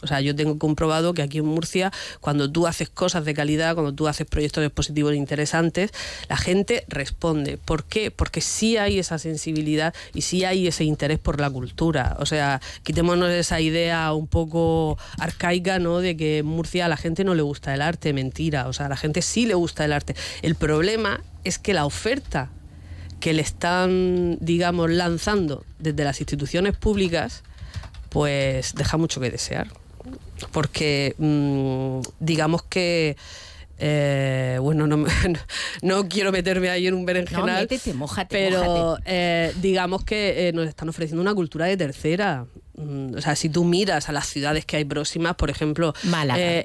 O 0.02 0.06
sea, 0.06 0.20
yo 0.20 0.34
tengo 0.34 0.58
comprobado 0.58 1.14
que 1.14 1.22
aquí 1.22 1.38
en 1.38 1.46
Murcia, 1.46 1.92
cuando 2.20 2.50
tú 2.50 2.66
haces 2.66 2.88
cosas 2.88 3.24
de 3.24 3.34
calidad, 3.34 3.74
cuando 3.74 3.92
tú 3.92 4.08
haces 4.08 4.26
proyectos 4.26 4.64
expositivos 4.64 5.14
interesantes, 5.14 5.90
la 6.28 6.36
gente 6.36 6.84
responde. 6.88 7.58
¿Por 7.58 7.84
qué? 7.84 8.10
Porque 8.10 8.40
sí 8.40 8.76
hay 8.76 8.98
esa 8.98 9.18
sensibilidad 9.18 9.94
y 10.14 10.22
sí 10.22 10.44
hay 10.44 10.66
ese 10.66 10.84
interés 10.84 11.18
por 11.18 11.40
la 11.40 11.50
cultura. 11.50 12.16
O 12.20 12.26
sea, 12.26 12.60
quitémonos 12.82 13.30
esa 13.30 13.60
idea 13.60 14.12
un 14.12 14.26
poco 14.26 14.98
arcaica, 15.18 15.78
¿no? 15.78 15.98
De 15.98 16.16
que 16.16 16.38
en 16.38 16.46
Murcia 16.46 16.86
a 16.86 16.88
la 16.88 16.96
gente 16.96 17.24
no 17.24 17.34
le 17.34 17.42
gusta 17.42 17.74
el 17.74 17.82
arte, 17.82 18.12
mentira. 18.12 18.68
O 18.68 18.72
sea, 18.72 18.86
a 18.86 18.88
la 18.88 18.96
gente 18.96 19.22
sí 19.22 19.46
le 19.46 19.54
gusta 19.54 19.84
el 19.84 19.92
arte. 19.92 20.14
El 20.42 20.54
problema 20.54 21.20
es 21.44 21.58
que 21.58 21.74
la 21.74 21.84
oferta 21.84 22.50
que 23.20 23.32
le 23.32 23.42
están, 23.42 24.38
digamos, 24.40 24.90
lanzando 24.90 25.64
desde 25.78 26.04
las 26.04 26.20
instituciones 26.20 26.76
públicas, 26.76 27.42
pues 28.10 28.74
deja 28.74 28.96
mucho 28.96 29.20
que 29.20 29.30
desear 29.30 29.68
porque 30.52 31.14
mm, 31.18 32.00
digamos 32.20 32.62
que 32.62 33.16
eh, 33.80 34.58
bueno, 34.60 34.86
no, 34.86 35.04
no, 35.82 36.08
quiero 36.08 36.32
meterme 36.32 36.68
ahí 36.68 36.88
en 36.88 36.94
un 36.94 37.06
berenjenal, 37.06 37.68
pero 38.28 38.98
eh, 39.04 39.52
digamos 39.60 40.04
que 40.04 40.48
eh, 40.48 40.52
nos 40.52 40.66
están 40.66 40.88
ofreciendo 40.88 41.22
una 41.22 41.34
cultura 41.34 41.66
de 41.66 41.76
tercera. 41.76 42.46
Mm, 42.78 43.16
o 43.16 43.20
sea, 43.20 43.34
si 43.34 43.48
tú 43.48 43.64
miras 43.64 44.08
a 44.08 44.12
las 44.12 44.28
ciudades 44.28 44.64
que 44.64 44.76
hay 44.76 44.84
próximas, 44.84 45.34
por 45.34 45.50
ejemplo, 45.50 45.94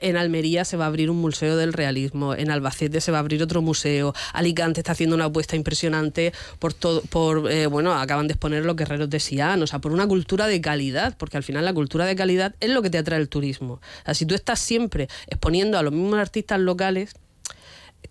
en 0.01 0.15
Almería 0.15 0.63
se 0.63 0.77
va 0.77 0.86
a 0.86 0.88
abrir 0.88 1.10
un 1.10 1.17
museo 1.17 1.58
del 1.58 1.74
realismo, 1.74 2.36
en 2.36 2.51
Albacete 2.51 3.01
se 3.01 3.12
va 3.12 3.17
a 3.17 3.22
abrir 3.22 3.41
otro 3.41 3.63
museo, 3.63 4.13
Alicante 4.34 4.82
está 4.82 4.91
haciendo 4.91 5.15
una 5.15 5.25
apuesta 5.25 5.55
impresionante 5.55 6.32
por 6.60 6.74
todo, 6.74 7.01
por 7.01 7.50
bueno, 7.70 7.93
acaban 7.93 8.27
de 8.27 8.34
exponer 8.34 8.63
los 8.63 8.75
guerreros 8.75 9.10
de 9.10 9.20
Sián, 9.20 9.62
o 9.63 9.67
sea, 9.67 9.79
por 9.79 9.91
una 9.91 10.08
cultura 10.08 10.46
de 10.46 10.62
calidad, 10.62 11.15
porque 11.17 11.38
al 11.38 11.43
final 11.43 11.65
la 11.65 11.74
cultura 11.74 12.05
de 12.05 12.15
calidad 12.15 12.55
es 12.60 12.70
lo 12.70 12.82
que 12.84 12.91
te 12.91 13.00
atrae 13.00 13.20
el 13.20 13.29
turismo. 13.29 13.74
O 13.74 14.05
sea, 14.05 14.13
si 14.13 14.25
tú 14.25 14.36
estás 14.36 14.60
siempre 14.60 15.10
exponiendo 15.27 15.79
a 15.79 15.84
los 15.84 15.93
mismos 15.93 16.20
artistas 16.20 16.60
locales, 16.60 17.15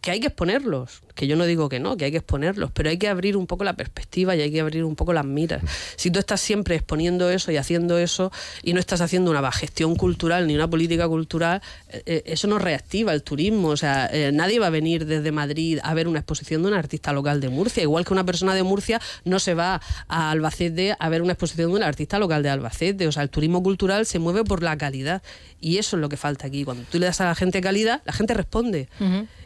que 0.01 0.11
hay 0.11 0.21
que 0.21 0.29
exponerlos, 0.29 1.03
que 1.15 1.27
yo 1.27 1.37
no 1.37 1.45
digo 1.45 1.69
que 1.69 1.81
no, 1.81 1.97
que 1.97 2.07
hay 2.07 2.11
que 2.11 2.19
exponerlos, 2.19 2.71
pero 2.73 2.91
hay 2.91 2.99
que 2.99 3.09
abrir 3.09 3.37
un 3.37 3.47
poco 3.47 3.65
la 3.65 3.75
perspectiva 3.75 4.35
y 4.37 4.41
hay 4.41 4.51
que 4.51 4.61
abrir 4.61 4.85
un 4.85 4.97
poco 4.97 5.13
las 5.13 5.25
miras. 5.25 5.63
Si 5.97 6.11
tú 6.11 6.19
estás 6.19 6.41
siempre 6.41 6.77
exponiendo 6.77 7.31
eso 7.31 7.53
y 7.53 7.57
haciendo 7.57 7.99
eso 7.99 8.33
y 8.63 8.73
no 8.73 8.81
estás 8.81 9.01
haciendo 9.01 9.31
una 9.31 9.53
gestión 9.53 9.97
cultural 9.97 10.47
ni 10.47 10.55
una 10.55 10.69
política 10.69 11.09
cultural, 11.09 11.63
eh, 11.89 12.03
eh, 12.07 12.23
eso 12.27 12.49
no 12.49 12.59
reactiva 12.59 13.13
el 13.13 13.23
turismo. 13.23 13.69
O 13.69 13.77
sea, 13.77 14.09
eh, 14.13 14.31
nadie 14.33 14.59
va 14.59 14.69
a 14.69 14.71
venir 14.71 15.07
desde 15.07 15.33
Madrid 15.33 15.79
a 15.83 15.95
ver 15.95 16.09
una 16.09 16.21
exposición 16.21 16.63
de 16.63 16.69
un 16.69 16.75
artista 16.75 17.13
local 17.13 17.41
de 17.41 17.49
Murcia, 17.49 17.83
igual 17.83 18.05
que 18.05 18.13
una 18.13 18.25
persona 18.25 18.55
de 18.55 18.63
Murcia 18.63 19.01
no 19.25 19.39
se 19.39 19.55
va 19.55 19.81
a 20.09 20.31
Albacete 20.31 20.97
a 20.99 21.09
ver 21.09 21.23
una 21.23 21.33
exposición 21.33 21.71
de 21.71 21.77
un 21.77 21.83
artista 21.83 22.19
local 22.19 22.43
de 22.43 22.51
Albacete. 22.51 23.07
O 23.07 23.13
sea, 23.13 23.23
el 23.23 23.31
turismo 23.31 23.63
cultural 23.63 24.07
se 24.07 24.19
mueve 24.19 24.45
por 24.45 24.63
la 24.63 24.77
calidad 24.79 25.23
y 25.61 25.79
eso 25.79 25.97
es 25.97 26.01
lo 26.01 26.09
que 26.09 26.17
falta 26.17 26.49
aquí. 26.49 26.65
Cuando 26.65 26.83
tú 26.91 26.99
le 26.99 27.07
das 27.07 27.21
a 27.21 27.27
la 27.27 27.35
gente 27.35 27.61
calidad, 27.61 28.03
la 28.05 28.13
gente 28.13 28.35
responde. 28.35 28.89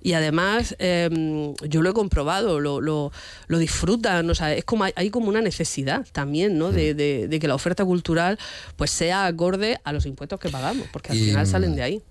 Y 0.00 0.14
además, 0.14 0.74
em, 0.78 1.54
yo 1.68 1.82
lo 1.82 1.90
he 1.90 1.92
comprobado, 1.92 2.60
lo, 2.60 2.80
lo, 2.80 3.58
disfrutan, 3.58 4.28
o 4.28 4.34
sea, 4.34 4.52
es 4.54 4.64
como, 4.64 4.84
hay 4.84 5.10
como 5.10 5.28
una 5.28 5.40
necesidad 5.40 6.06
también, 6.12 6.58
¿no? 6.58 6.72
De, 6.72 7.38
que 7.40 7.48
la 7.48 7.54
oferta 7.54 7.84
cultural 7.84 8.38
pues 8.76 8.90
sea 8.90 9.26
acorde 9.26 9.78
a 9.84 9.92
los 9.92 10.06
impuestos 10.06 10.40
que 10.40 10.48
pagamos, 10.48 10.86
porque 10.92 11.12
al 11.12 11.18
final 11.18 11.46
salen 11.46 11.76
de 11.76 11.82
ahí. 11.82 12.02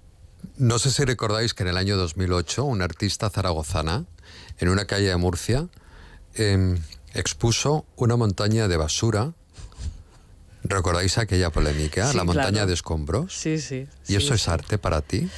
No 0.57 0.79
sé 0.79 0.91
si 0.91 1.03
recordáis 1.03 1.53
que 1.53 1.63
en 1.63 1.69
el 1.69 1.77
año 1.77 1.97
2008 1.97 2.63
un 2.63 2.81
artista 2.81 3.29
zaragozana 3.29 4.05
en 4.59 4.69
una 4.69 4.85
calle 4.85 5.07
de 5.07 5.17
Murcia 5.17 5.67
em, 6.35 6.77
expuso 7.13 7.85
una 7.95 8.15
montaña 8.15 8.67
de 8.67 8.77
basura. 8.77 9.33
¿Recordáis 10.63 11.17
aquella 11.17 11.51
polémica? 11.51 12.11
la 12.13 12.23
montaña 12.23 12.65
de 12.65 12.73
escombros. 12.73 13.33
Sí, 13.33 13.59
sí. 13.59 13.87
¿Y 14.07 14.15
eso 14.15 14.33
es 14.33 14.47
arte 14.47 14.77
para 14.77 15.01
ti? 15.01 15.29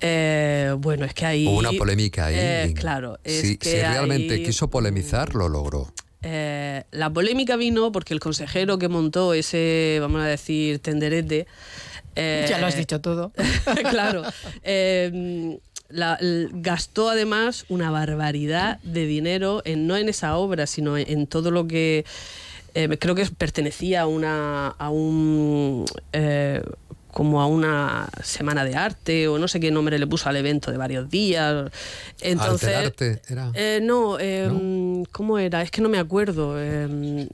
Eh, 0.00 0.74
bueno, 0.78 1.04
es 1.04 1.14
que 1.14 1.26
ahí... 1.26 1.46
Hubo 1.46 1.58
una 1.58 1.72
polémica 1.72 2.26
ahí. 2.26 2.34
Eh, 2.38 2.74
claro. 2.74 3.18
Es 3.24 3.40
si, 3.42 3.56
que 3.56 3.82
realmente 3.82 4.42
quiso 4.42 4.68
polemizar, 4.70 5.34
lo 5.34 5.48
logró. 5.48 5.92
Eh, 6.22 6.84
la 6.90 7.10
polémica 7.10 7.56
vino 7.56 7.92
porque 7.92 8.14
el 8.14 8.20
consejero 8.20 8.78
que 8.78 8.88
montó 8.88 9.34
ese, 9.34 9.98
vamos 10.00 10.22
a 10.22 10.26
decir, 10.26 10.78
tenderete... 10.80 11.46
ya 12.16 12.58
lo 12.58 12.66
has 12.66 12.76
dicho 12.76 13.00
todo. 13.00 13.32
claro. 13.90 14.22
gastó 16.52 17.10
además 17.10 17.64
una 17.68 17.90
barbaridad 17.90 18.80
de 18.82 19.06
dinero 19.06 19.62
en, 19.64 19.86
no 19.86 19.96
en 19.96 20.08
esa 20.08 20.36
obra, 20.36 20.66
sino 20.66 20.96
en, 20.96 21.26
todo 21.26 21.50
lo 21.50 21.66
que... 21.66 22.04
creo 22.72 23.14
que 23.14 23.26
pertenecía 23.26 24.02
a, 24.02 24.06
una, 24.06 24.68
a 24.68 24.90
un 24.90 25.84
como 27.12 27.40
a 27.40 27.46
una 27.46 28.08
semana 28.22 28.64
de 28.64 28.74
arte 28.76 29.28
o 29.28 29.38
no 29.38 29.48
sé 29.48 29.60
qué 29.60 29.70
nombre 29.70 29.98
le 29.98 30.06
puso 30.06 30.28
al 30.28 30.36
evento 30.36 30.70
de 30.70 30.76
varios 30.76 31.10
días. 31.10 31.70
Entonces, 32.20 32.76
arte 32.76 33.20
era? 33.28 33.50
Eh, 33.54 33.80
no, 33.82 34.18
em, 34.18 35.04
¿cómo 35.06 35.38
era? 35.38 35.62
Es 35.62 35.70
que 35.70 35.80
no 35.80 35.88
me 35.88 35.98
acuerdo. 35.98 36.54
Eh, 36.56 37.28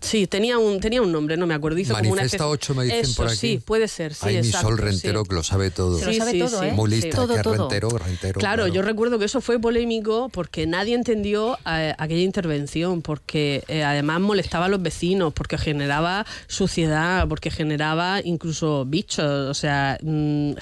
Sí, 0.00 0.26
tenía 0.26 0.58
un, 0.58 0.80
tenía 0.80 1.02
un 1.02 1.12
nombre, 1.12 1.36
no 1.36 1.46
me 1.46 1.54
acuerdo. 1.54 1.78
Hizo 1.78 1.92
Manifesta 1.92 2.38
como 2.38 2.50
una 2.50 2.54
8 2.54 2.74
me 2.74 2.84
dicen 2.84 3.14
por 3.14 3.26
aquí. 3.26 3.36
Sí, 3.36 3.62
puede 3.64 3.86
ser, 3.86 4.14
sí, 4.14 4.28
Hay 4.28 4.36
mi 4.38 4.50
sol 4.50 4.78
rentero 4.78 5.24
que 5.24 5.34
lo 5.34 5.42
sabe 5.42 5.70
todo. 5.70 5.98
Sí, 5.98 6.04
lo 6.04 6.12
sabe 6.14 6.38
todo, 6.38 6.62
¿eh? 6.62 6.72
Muy 6.72 6.90
lista, 6.90 7.26
que 7.26 7.42
rentero, 7.42 7.90
rentero. 7.90 8.40
Claro, 8.40 8.66
yo 8.66 8.82
recuerdo 8.82 9.18
que 9.18 9.26
eso 9.26 9.40
fue 9.40 9.60
polémico 9.60 10.30
porque 10.30 10.66
nadie 10.66 10.94
entendió 10.94 11.58
eh, 11.66 11.94
aquella 11.98 12.22
intervención, 12.22 13.02
porque 13.02 13.62
eh, 13.68 13.84
además 13.84 14.20
molestaba 14.20 14.66
a 14.66 14.68
los 14.68 14.80
vecinos, 14.80 15.34
porque 15.34 15.58
generaba 15.58 16.26
suciedad, 16.46 17.28
porque 17.28 17.50
generaba 17.50 18.20
incluso 18.24 18.86
bichos. 18.86 19.50
O 19.50 19.54
sea, 19.54 19.98
mm, 20.02 20.52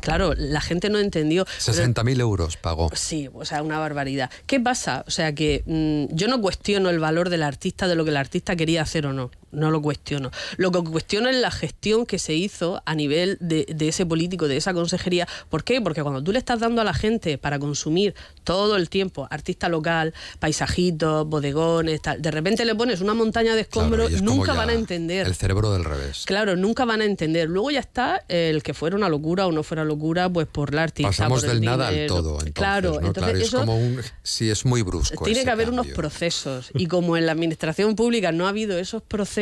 claro, 0.00 0.32
la 0.36 0.62
gente 0.62 0.88
no 0.88 0.98
entendió. 0.98 1.44
60.000 1.44 2.20
euros 2.20 2.56
pagó. 2.56 2.90
Sí, 2.94 3.28
o 3.34 3.44
sea, 3.44 3.62
una 3.62 3.78
barbaridad. 3.78 4.30
¿Qué 4.46 4.58
pasa? 4.58 5.04
O 5.06 5.10
sea, 5.10 5.34
que 5.34 5.62
mm, 5.66 6.14
yo 6.14 6.28
no 6.28 6.40
cuestiono 6.40 6.88
el 6.88 6.98
valor 6.98 7.28
del 7.28 7.42
artista, 7.42 7.86
de 7.86 7.94
lo 7.94 8.04
que 8.04 8.10
el 8.10 8.16
artista 8.16 8.56
quería 8.56 8.69
hacer 8.76 9.06
o 9.06 9.12
no 9.12 9.30
no 9.52 9.70
lo 9.70 9.82
cuestiono. 9.82 10.30
Lo 10.56 10.70
que 10.70 10.82
cuestiono 10.82 11.28
es 11.28 11.36
la 11.36 11.50
gestión 11.50 12.06
que 12.06 12.18
se 12.18 12.34
hizo 12.34 12.82
a 12.84 12.94
nivel 12.94 13.36
de, 13.40 13.66
ese 13.80 14.06
político, 14.06 14.48
de 14.48 14.56
esa 14.56 14.74
consejería. 14.74 15.26
¿Por 15.48 15.64
qué? 15.64 15.80
Porque 15.80 16.02
cuando 16.02 16.22
tú 16.22 16.32
le 16.32 16.38
estás 16.38 16.60
dando 16.60 16.80
a 16.80 16.84
la 16.84 16.94
gente 16.94 17.38
para 17.38 17.58
consumir 17.58 18.14
todo 18.44 18.76
el 18.76 18.88
tiempo 18.88 19.26
artista 19.30 19.68
local, 19.68 20.14
paisajitos, 20.38 21.26
bodegones, 21.26 22.02
tal, 22.02 22.20
de 22.20 22.30
repente 22.30 22.64
le 22.64 22.74
pones 22.74 23.00
una 23.00 23.14
montaña 23.14 23.54
de 23.54 23.62
escombros, 23.62 24.22
nunca 24.22 24.54
van 24.54 24.70
a 24.70 24.72
entender. 24.72 25.26
El 25.26 25.34
cerebro 25.34 25.72
del 25.72 25.84
revés. 25.84 26.24
Claro, 26.26 26.56
nunca 26.56 26.84
van 26.84 27.00
a 27.00 27.04
entender. 27.04 27.48
Luego 27.48 27.70
ya 27.70 27.80
está 27.80 28.24
el 28.28 28.62
que 28.62 28.74
fuera 28.74 28.96
una 28.96 29.08
locura 29.08 29.46
o 29.46 29.52
no 29.52 29.62
fuera 29.62 29.84
locura, 29.84 30.28
pues 30.28 30.46
por 30.46 30.74
la 30.74 30.84
artista. 30.84 31.08
Pasamos 31.08 31.42
del 31.42 31.60
nada 31.60 31.88
al 31.88 32.06
todo. 32.06 32.38
claro, 32.52 33.00
entonces 33.00 33.42
es 33.42 33.50
como 33.50 33.76
un. 33.76 34.00
Sí, 34.22 34.50
es 34.50 34.64
muy 34.64 34.82
brusco. 34.82 35.24
Tiene 35.24 35.44
que 35.44 35.50
haber 35.50 35.70
unos 35.70 35.86
procesos. 35.88 36.70
Y 36.74 36.86
como 36.86 37.16
en 37.16 37.26
la 37.26 37.32
administración 37.32 37.96
pública 37.96 38.32
no 38.32 38.46
ha 38.46 38.50
habido 38.50 38.78
esos 38.78 39.02
procesos, 39.02 39.39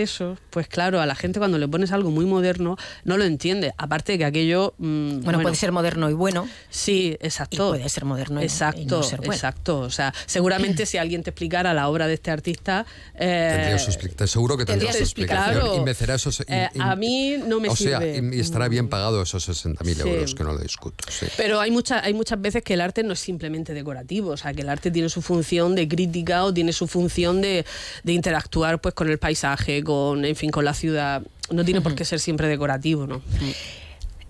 pues 0.50 0.68
claro, 0.68 1.00
a 1.00 1.06
la 1.06 1.14
gente 1.14 1.38
cuando 1.38 1.58
le 1.58 1.68
pones 1.68 1.92
algo 1.92 2.10
muy 2.10 2.26
moderno 2.26 2.76
no 3.04 3.16
lo 3.16 3.24
entiende. 3.24 3.72
Aparte 3.78 4.12
de 4.12 4.18
que 4.18 4.24
aquello... 4.24 4.74
Mm, 4.78 5.20
bueno, 5.20 5.40
puede 5.40 5.56
ser 5.56 5.72
moderno 5.72 6.10
y 6.10 6.14
bueno. 6.14 6.48
Sí, 6.70 7.16
exacto. 7.20 7.70
puede 7.70 7.88
ser 7.88 8.04
moderno 8.04 8.40
exacto, 8.40 8.80
y, 8.80 8.86
no 8.86 9.32
Exacto. 9.32 9.80
O 9.80 9.90
sea, 9.90 10.12
seguramente 10.26 10.86
si 10.86 10.98
alguien 10.98 11.22
te 11.22 11.30
explicara 11.30 11.74
la 11.74 11.88
obra 11.88 12.06
de 12.06 12.14
este 12.14 12.30
artista... 12.30 12.86
Eh, 13.14 13.50
tendría 13.54 13.78
su 13.78 13.90
explicación. 13.90 14.28
Seguro 14.28 14.56
que 14.56 14.64
tendría 14.64 14.92
su 14.92 14.98
explicación. 14.98 15.84
y 15.86 16.10
esos... 16.10 16.40
Eh, 16.48 16.68
a 16.78 16.96
mí 16.96 17.36
no 17.46 17.60
me 17.60 17.68
o 17.68 17.76
sirve. 17.76 18.14
sea, 18.14 18.22
y, 18.22 18.40
estará 18.40 18.68
bien 18.68 18.88
pagado 18.88 19.22
esos 19.22 19.48
60.000 19.48 20.06
euros, 20.06 20.34
que 20.34 20.44
no 20.44 20.52
lo 20.52 20.58
discuto. 20.58 21.04
Pero 21.36 21.60
hay, 21.60 21.70
mucha, 21.70 22.04
hay 22.04 22.14
muchas 22.14 22.40
veces 22.40 22.62
que 22.62 22.74
el 22.74 22.80
arte 22.80 23.02
no 23.02 23.12
es 23.12 23.20
simplemente 23.20 23.74
decorativo. 23.74 24.30
O 24.30 24.36
sea, 24.36 24.52
que 24.52 24.62
el 24.62 24.68
arte 24.68 24.90
tiene 24.90 25.08
su 25.08 25.22
función 25.22 25.74
de 25.74 25.88
crítica 25.88 26.44
o 26.44 26.52
tiene 26.52 26.72
su 26.72 26.86
función 26.86 27.40
de, 27.40 27.64
de 28.02 28.12
interactuar 28.12 28.80
pues 28.80 28.94
con 28.94 29.08
el 29.08 29.18
paisaje, 29.18 29.82
con 29.88 30.26
en 30.26 30.36
fin, 30.36 30.50
con 30.50 30.66
la 30.66 30.74
ciudad. 30.74 31.22
No 31.50 31.64
tiene 31.64 31.80
por 31.80 31.94
qué 31.94 32.04
ser 32.04 32.20
siempre 32.20 32.46
decorativo, 32.46 33.06
¿no? 33.06 33.22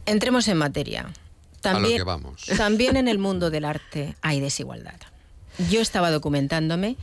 Entremos 0.07 0.47
en 0.47 0.57
materia. 0.57 1.13
También, 1.61 2.05
vamos. 2.05 2.45
también 2.57 2.97
en 2.97 3.09
el 3.09 3.19
mundo 3.19 3.51
del 3.51 3.65
arte 3.65 4.15
hay 4.23 4.39
desigualdad. 4.39 4.95
Yo 5.69 5.81
estaba 5.81 6.13
documentándome 6.13 6.97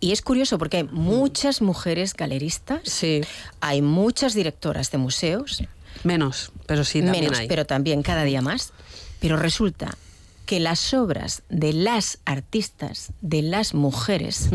y 0.00 0.12
es 0.12 0.22
curioso 0.22 0.56
porque 0.56 0.78
hay 0.78 0.84
muchas 0.84 1.60
mujeres 1.60 2.14
galeristas, 2.14 2.80
sí. 2.84 3.20
hay 3.60 3.82
muchas 3.82 4.32
directoras 4.32 4.90
de 4.90 4.96
museos. 4.96 5.62
Menos, 6.02 6.50
pero 6.64 6.84
sí 6.84 7.02
también 7.02 7.24
menos, 7.24 7.40
hay. 7.40 7.46
pero 7.46 7.66
también 7.66 8.02
cada 8.02 8.24
día 8.24 8.40
más. 8.40 8.72
Pero 9.20 9.36
resulta 9.36 9.98
que 10.46 10.60
las 10.60 10.94
obras 10.94 11.42
de 11.50 11.74
las 11.74 12.20
artistas, 12.24 13.12
de 13.20 13.42
las 13.42 13.74
mujeres, 13.74 14.48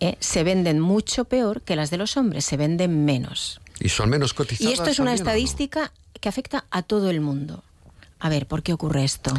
eh, 0.00 0.16
se 0.20 0.44
venden 0.44 0.80
mucho 0.80 1.24
peor 1.24 1.62
que 1.62 1.76
las 1.76 1.90
de 1.90 1.96
los 1.96 2.16
hombres, 2.16 2.44
se 2.44 2.56
venden 2.56 3.04
menos. 3.04 3.60
Y 3.80 3.88
son 3.88 4.08
menos 4.08 4.34
cotizadas. 4.34 4.70
Y 4.70 4.74
esto 4.74 4.90
es 4.90 4.98
una 4.98 5.14
estadística 5.14 5.92
que 6.20 6.28
afecta 6.28 6.64
a 6.70 6.82
todo 6.82 7.10
el 7.10 7.20
mundo. 7.20 7.62
A 8.18 8.28
ver, 8.28 8.46
¿por 8.46 8.62
qué 8.62 8.72
ocurre 8.72 9.04
esto? 9.04 9.32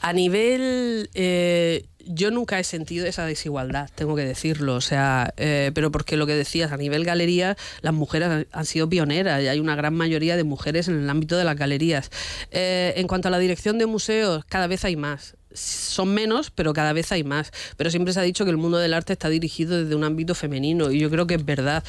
A 0.00 0.12
nivel... 0.12 1.10
Eh, 1.14 1.86
yo 2.08 2.30
nunca 2.30 2.58
he 2.58 2.64
sentido 2.64 3.06
esa 3.06 3.26
desigualdad, 3.26 3.90
tengo 3.94 4.16
que 4.16 4.24
decirlo. 4.24 4.74
O 4.74 4.80
sea, 4.80 5.32
eh, 5.36 5.70
pero 5.74 5.92
porque 5.92 6.16
lo 6.16 6.26
que 6.26 6.34
decías, 6.34 6.72
a 6.72 6.76
nivel 6.76 7.04
galería, 7.04 7.56
las 7.82 7.94
mujeres 7.94 8.46
han 8.50 8.64
sido 8.64 8.88
pioneras 8.88 9.42
y 9.42 9.48
hay 9.48 9.60
una 9.60 9.76
gran 9.76 9.94
mayoría 9.94 10.36
de 10.36 10.44
mujeres 10.44 10.88
en 10.88 11.02
el 11.02 11.10
ámbito 11.10 11.36
de 11.36 11.44
las 11.44 11.56
galerías. 11.56 12.10
Eh, 12.50 12.94
en 12.96 13.06
cuanto 13.06 13.28
a 13.28 13.30
la 13.30 13.38
dirección 13.38 13.78
de 13.78 13.86
museos, 13.86 14.44
cada 14.46 14.66
vez 14.66 14.84
hay 14.84 14.96
más 14.96 15.36
son 15.58 16.14
menos, 16.14 16.50
pero 16.50 16.72
cada 16.72 16.92
vez 16.92 17.12
hay 17.12 17.24
más. 17.24 17.52
Pero 17.76 17.90
siempre 17.90 18.12
se 18.12 18.20
ha 18.20 18.22
dicho 18.22 18.44
que 18.44 18.50
el 18.50 18.56
mundo 18.56 18.78
del 18.78 18.94
arte 18.94 19.12
está 19.12 19.28
dirigido 19.28 19.82
desde 19.82 19.94
un 19.94 20.04
ámbito 20.04 20.34
femenino 20.34 20.90
y 20.90 21.00
yo 21.00 21.10
creo 21.10 21.26
que 21.26 21.34
es 21.34 21.44
verdad. 21.44 21.84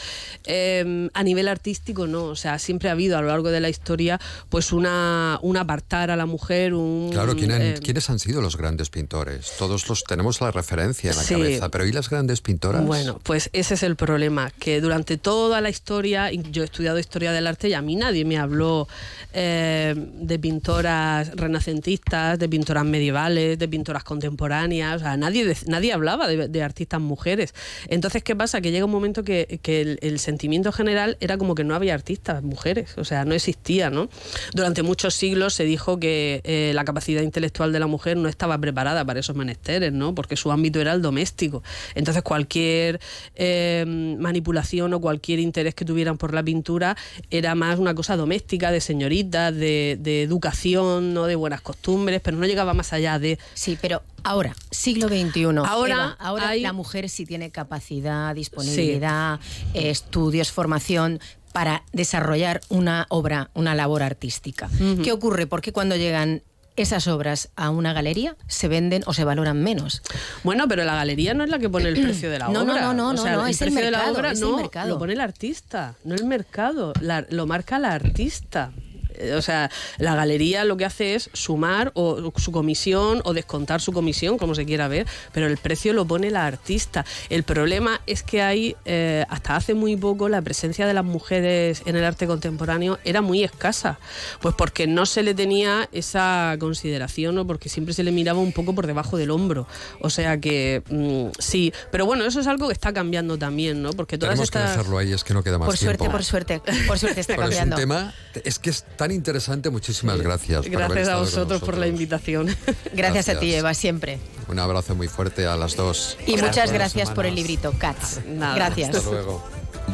Em, 0.46 1.10
a 1.14 1.24
nivel 1.24 1.48
artístico 1.48 2.08
no, 2.08 2.26
o 2.26 2.36
sea, 2.36 2.60
siempre 2.60 2.90
ha 2.90 2.94
habido 2.94 3.18
a 3.18 3.22
lo 3.22 3.28
largo 3.28 3.50
de 3.50 3.60
la 3.60 3.70
historia 3.70 4.20
pues 4.50 4.72
una, 4.72 5.40
un 5.42 5.58
apartar 5.58 6.12
a 6.12 6.16
la 6.16 6.26
mujer, 6.26 6.74
un... 6.74 7.10
Claro, 7.12 7.34
em, 7.34 7.78
¿quiénes 7.78 8.10
han 8.10 8.20
sido 8.20 8.42
los 8.42 8.58
grandes 8.58 8.90
pintores? 8.90 9.54
Todos 9.58 9.88
los 9.88 10.04
tenemos 10.04 10.42
la 10.42 10.52
referencia 10.52 11.12
en 11.12 11.18
la 11.18 11.24
cabeza, 11.24 11.70
pero 11.70 11.86
¿y 11.86 11.92
las 11.92 12.10
grandes 12.10 12.42
pintoras? 12.42 12.86
Bueno, 12.86 13.20
pues 13.24 13.50
ese 13.54 13.74
es 13.74 13.84
el 13.84 13.96
problema, 13.96 14.52
que 14.52 14.82
durante 14.82 15.18
toda 15.18 15.62
la 15.62 15.70
historia, 15.70 16.32
yo 16.32 16.64
he 16.64 16.66
estudiado 16.66 17.00
historia 17.00 17.32
del 17.32 17.48
arte 17.48 17.70
y 17.70 17.74
a 17.74 17.82
mí 17.82 17.96
nadie 17.96 18.26
me 18.26 18.38
habló 18.38 18.88
eh, 19.34 19.94
de 19.96 20.40
pintoras 20.40 21.36
renacentistas, 21.36 22.40
de 22.40 22.50
pintoras 22.50 22.86
medievales, 22.86 23.59
de 23.60 23.68
pintoras 23.68 24.04
contemporáneas, 24.04 24.96
o 24.96 25.00
sea, 25.00 25.18
nadie, 25.18 25.56
nadie 25.68 25.94
hablaba 25.94 26.28
de, 26.28 26.64
artistas 26.64 27.00
mujeres. 27.00 27.54
Entonces, 27.88 28.24
¿qué 28.24 28.36
pasa? 28.36 28.62
Que 28.62 28.72
llega 28.72 28.86
un 28.86 28.92
momento 28.92 29.24
que, 29.24 29.60
el, 30.02 30.20
sentimiento 30.20 30.72
general 30.72 31.18
era 31.22 31.38
como 31.38 31.56
que 31.56 31.64
no 31.64 31.76
había 31.76 31.94
artistas 31.94 32.44
mujeres, 32.44 32.98
o 32.98 33.06
sea, 33.06 33.24
no 33.26 33.34
existía, 33.34 33.90
¿no? 33.90 34.10
Durante 34.54 34.84
muchos 34.84 35.14
siglos 35.14 35.54
se 35.54 35.64
dijo 35.64 36.00
que 36.00 36.42
eh, 36.44 36.72
la 36.74 36.84
capacidad 36.84 37.22
intelectual 37.22 37.72
de 37.72 37.80
la 37.80 37.88
mujer 37.88 38.18
no 38.18 38.28
estaba 38.28 38.58
preparada 38.58 39.06
para 39.06 39.20
esos 39.20 39.36
menesteres, 39.36 39.94
¿no? 39.94 40.16
Porque 40.16 40.36
su 40.36 40.52
ámbito 40.52 40.82
era 40.82 40.94
el 40.94 41.02
doméstico. 41.02 41.64
Entonces, 41.96 42.24
cualquier 42.24 43.00
eh, 43.36 43.86
manipulación 44.20 44.94
o 44.94 45.00
cualquier 45.00 45.40
interés 45.40 45.76
que 45.76 45.86
tuvieran 45.86 46.18
por 46.18 46.34
la 46.34 46.44
pintura 46.44 46.98
era 47.30 47.56
más 47.56 47.80
una 47.80 47.94
cosa 47.96 48.18
doméstica, 48.18 48.72
de 48.72 48.82
señoritas, 48.82 49.56
de, 49.56 49.98
de 50.00 50.24
educación, 50.24 51.14
¿no? 51.14 51.26
de 51.26 51.36
buenas 51.36 51.62
costumbres, 51.62 52.22
pero 52.22 52.38
no 52.38 52.46
llegaba 52.46 52.74
más 52.74 52.94
allá 52.94 53.20
de 53.20 53.39
Sí, 53.54 53.78
pero 53.82 54.02
ahora, 54.24 54.56
siglo 54.72 55.08
XXI. 55.08 55.46
Ahora, 55.66 56.16
ahora 56.20 56.56
la 56.56 56.74
mujer 56.74 57.10
sí 57.10 57.26
tiene 57.26 57.52
capacidad, 57.52 58.34
disponibilidad, 58.36 59.40
estudios, 59.74 60.52
formación 60.52 61.20
para 61.52 61.84
desarrollar 61.92 62.62
una 62.70 63.06
obra, 63.10 63.50
una 63.54 63.76
labor 63.76 64.04
artística. 64.04 64.70
¿Qué 65.04 65.12
ocurre? 65.12 65.48
Porque 65.48 65.72
cuando 65.72 65.96
llegan 65.96 66.44
esas 66.82 67.08
obras 67.08 67.50
a 67.56 67.70
una 67.72 67.92
galería 67.92 68.38
se 68.48 68.68
venden 68.68 69.04
o 69.06 69.14
se 69.14 69.24
valoran 69.24 69.62
menos. 69.62 70.02
Bueno, 70.44 70.68
pero 70.68 70.86
la 70.86 70.96
galería 70.96 71.34
no 71.34 71.44
es 71.44 71.50
la 71.50 71.60
que 71.60 71.70
pone 71.70 71.90
el 71.90 72.02
precio 72.02 72.30
de 72.32 72.40
la 72.40 72.48
no, 72.48 72.62
obra. 72.62 72.82
No, 72.82 72.94
no, 72.94 73.14
no, 73.14 73.24
no, 73.26 73.48
es 73.48 73.62
el 73.62 73.72
mercado, 73.72 73.86
de 73.86 73.92
la 73.92 74.12
obra 74.12 74.34
no, 74.34 74.70
lo 74.88 74.98
pone 74.98 75.14
el 75.14 75.22
artista, 75.22 75.96
no 76.04 76.16
el 76.16 76.26
mercado, 76.26 76.94
lo 77.30 77.46
marca 77.46 77.80
la 77.80 77.94
artista. 77.94 78.72
Eh, 79.20 79.34
o 79.34 79.42
sea, 79.42 79.70
la 79.98 80.16
galería 80.16 80.64
lo 80.66 80.78
que 80.78 80.86
hace 80.86 81.16
es 81.16 81.30
sumar 81.34 81.92
o, 81.94 82.32
su 82.38 82.52
comisión 82.52 83.22
o 83.26 83.34
descontar 83.34 83.82
su 83.82 83.92
comisión, 83.92 84.38
como 84.38 84.56
se 84.56 84.66
quiera 84.66 84.88
ver, 84.88 85.06
pero 85.34 85.48
el 85.48 85.58
precio 85.58 85.94
lo 85.94 86.06
pone 86.06 86.32
la 86.32 86.46
artista. 86.46 87.06
El 87.30 87.44
problema 87.44 88.02
es 88.08 88.24
que 88.24 88.42
hay, 88.42 88.76
eh, 88.86 89.26
hasta 89.30 89.56
hace 89.56 89.74
muy 89.74 89.96
poco, 89.96 90.30
la 90.30 90.42
presencia 90.42 90.88
de 90.88 90.94
las 90.94 91.06
mujeres 91.06 91.84
en 91.86 91.96
el 91.96 92.04
arte 92.04 92.28
contemporáneo 92.28 93.00
era 93.04 93.22
muy 93.22 93.44
escasa, 93.44 94.00
pues 94.42 94.56
porque 94.56 94.88
no 94.88 95.06
se 95.06 95.24
le 95.24 95.34
tenía 95.34 95.90
esa 95.92 96.56
consideración 96.60 97.38
o 97.38 97.48
porque 97.48 97.70
siempre 97.70 97.94
se 97.94 98.04
le 98.04 98.12
miraba 98.12 98.40
un 98.40 98.54
poco 98.54 98.74
por 98.74 98.88
debajo 98.88 99.18
del 99.18 99.32
hombro. 99.32 99.68
O 100.02 100.10
sea 100.10 100.40
que 100.40 100.82
mm, 100.90 101.40
sí, 101.40 101.74
pero 101.92 102.06
bueno, 102.06 102.26
eso 102.26 102.40
es 102.40 102.48
algo 102.48 102.68
que 102.68 102.74
está 102.74 102.94
cambiando 102.94 103.38
también, 103.38 103.82
¿no? 103.82 103.92
Porque 103.92 104.18
todas 104.18 104.34
Tenemos 104.34 104.52
que 104.52 104.60
dejarlo 104.60 104.98
ahí, 104.98 105.12
es 105.12 105.24
que 105.24 105.34
no 105.34 105.44
queda 105.44 105.58
más 105.58 105.68
por 105.68 105.78
suerte, 105.78 106.10
por 106.10 106.24
suerte, 106.24 106.62
por 106.88 107.00
suerte 107.00 107.22
está 107.22 107.36
cambiando. 107.36 107.76
Es 107.76 107.82
un 107.82 107.90
tema, 107.90 108.14
es 108.44 108.60
que 108.60 108.70
es 108.70 108.86
tan 108.96 109.09
interesante, 109.16 109.70
muchísimas 109.70 110.22
gracias. 110.22 110.66
Gracias 110.66 111.08
a 111.08 111.18
vosotros 111.18 111.62
por 111.62 111.78
la 111.78 111.88
invitación. 111.88 112.56
Gracias, 112.94 113.30
a 113.30 113.40
ti, 113.40 113.54
Eva, 113.54 113.74
siempre. 113.74 114.20
Un 114.48 114.60
abrazo 114.60 114.96
muy 114.96 115.08
fuerte 115.08 115.46
a 115.46 115.56
las 115.56 115.76
dos. 115.76 116.18
Y 116.26 116.38
muchas 116.38 116.72
gracias 116.72 117.12
por 117.12 117.26
el 117.26 117.36
librito, 117.36 117.74
Cats. 117.78 118.22
Gracias. 118.26 118.96
Hasta 118.96 119.10
luego. 119.10 119.44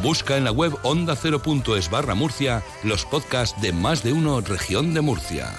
Busca 0.01 0.37
en 0.37 0.43
la 0.43 0.51
web 0.51 0.73
onda 0.83 1.15
0.es 1.15 1.89
barra 1.89 2.15
Murcia 2.15 2.63
los 2.83 3.05
podcasts 3.05 3.59
de 3.61 3.71
más 3.71 4.03
de 4.03 4.13
uno 4.13 4.41
región 4.41 4.93
de 4.93 5.01
Murcia. 5.01 5.55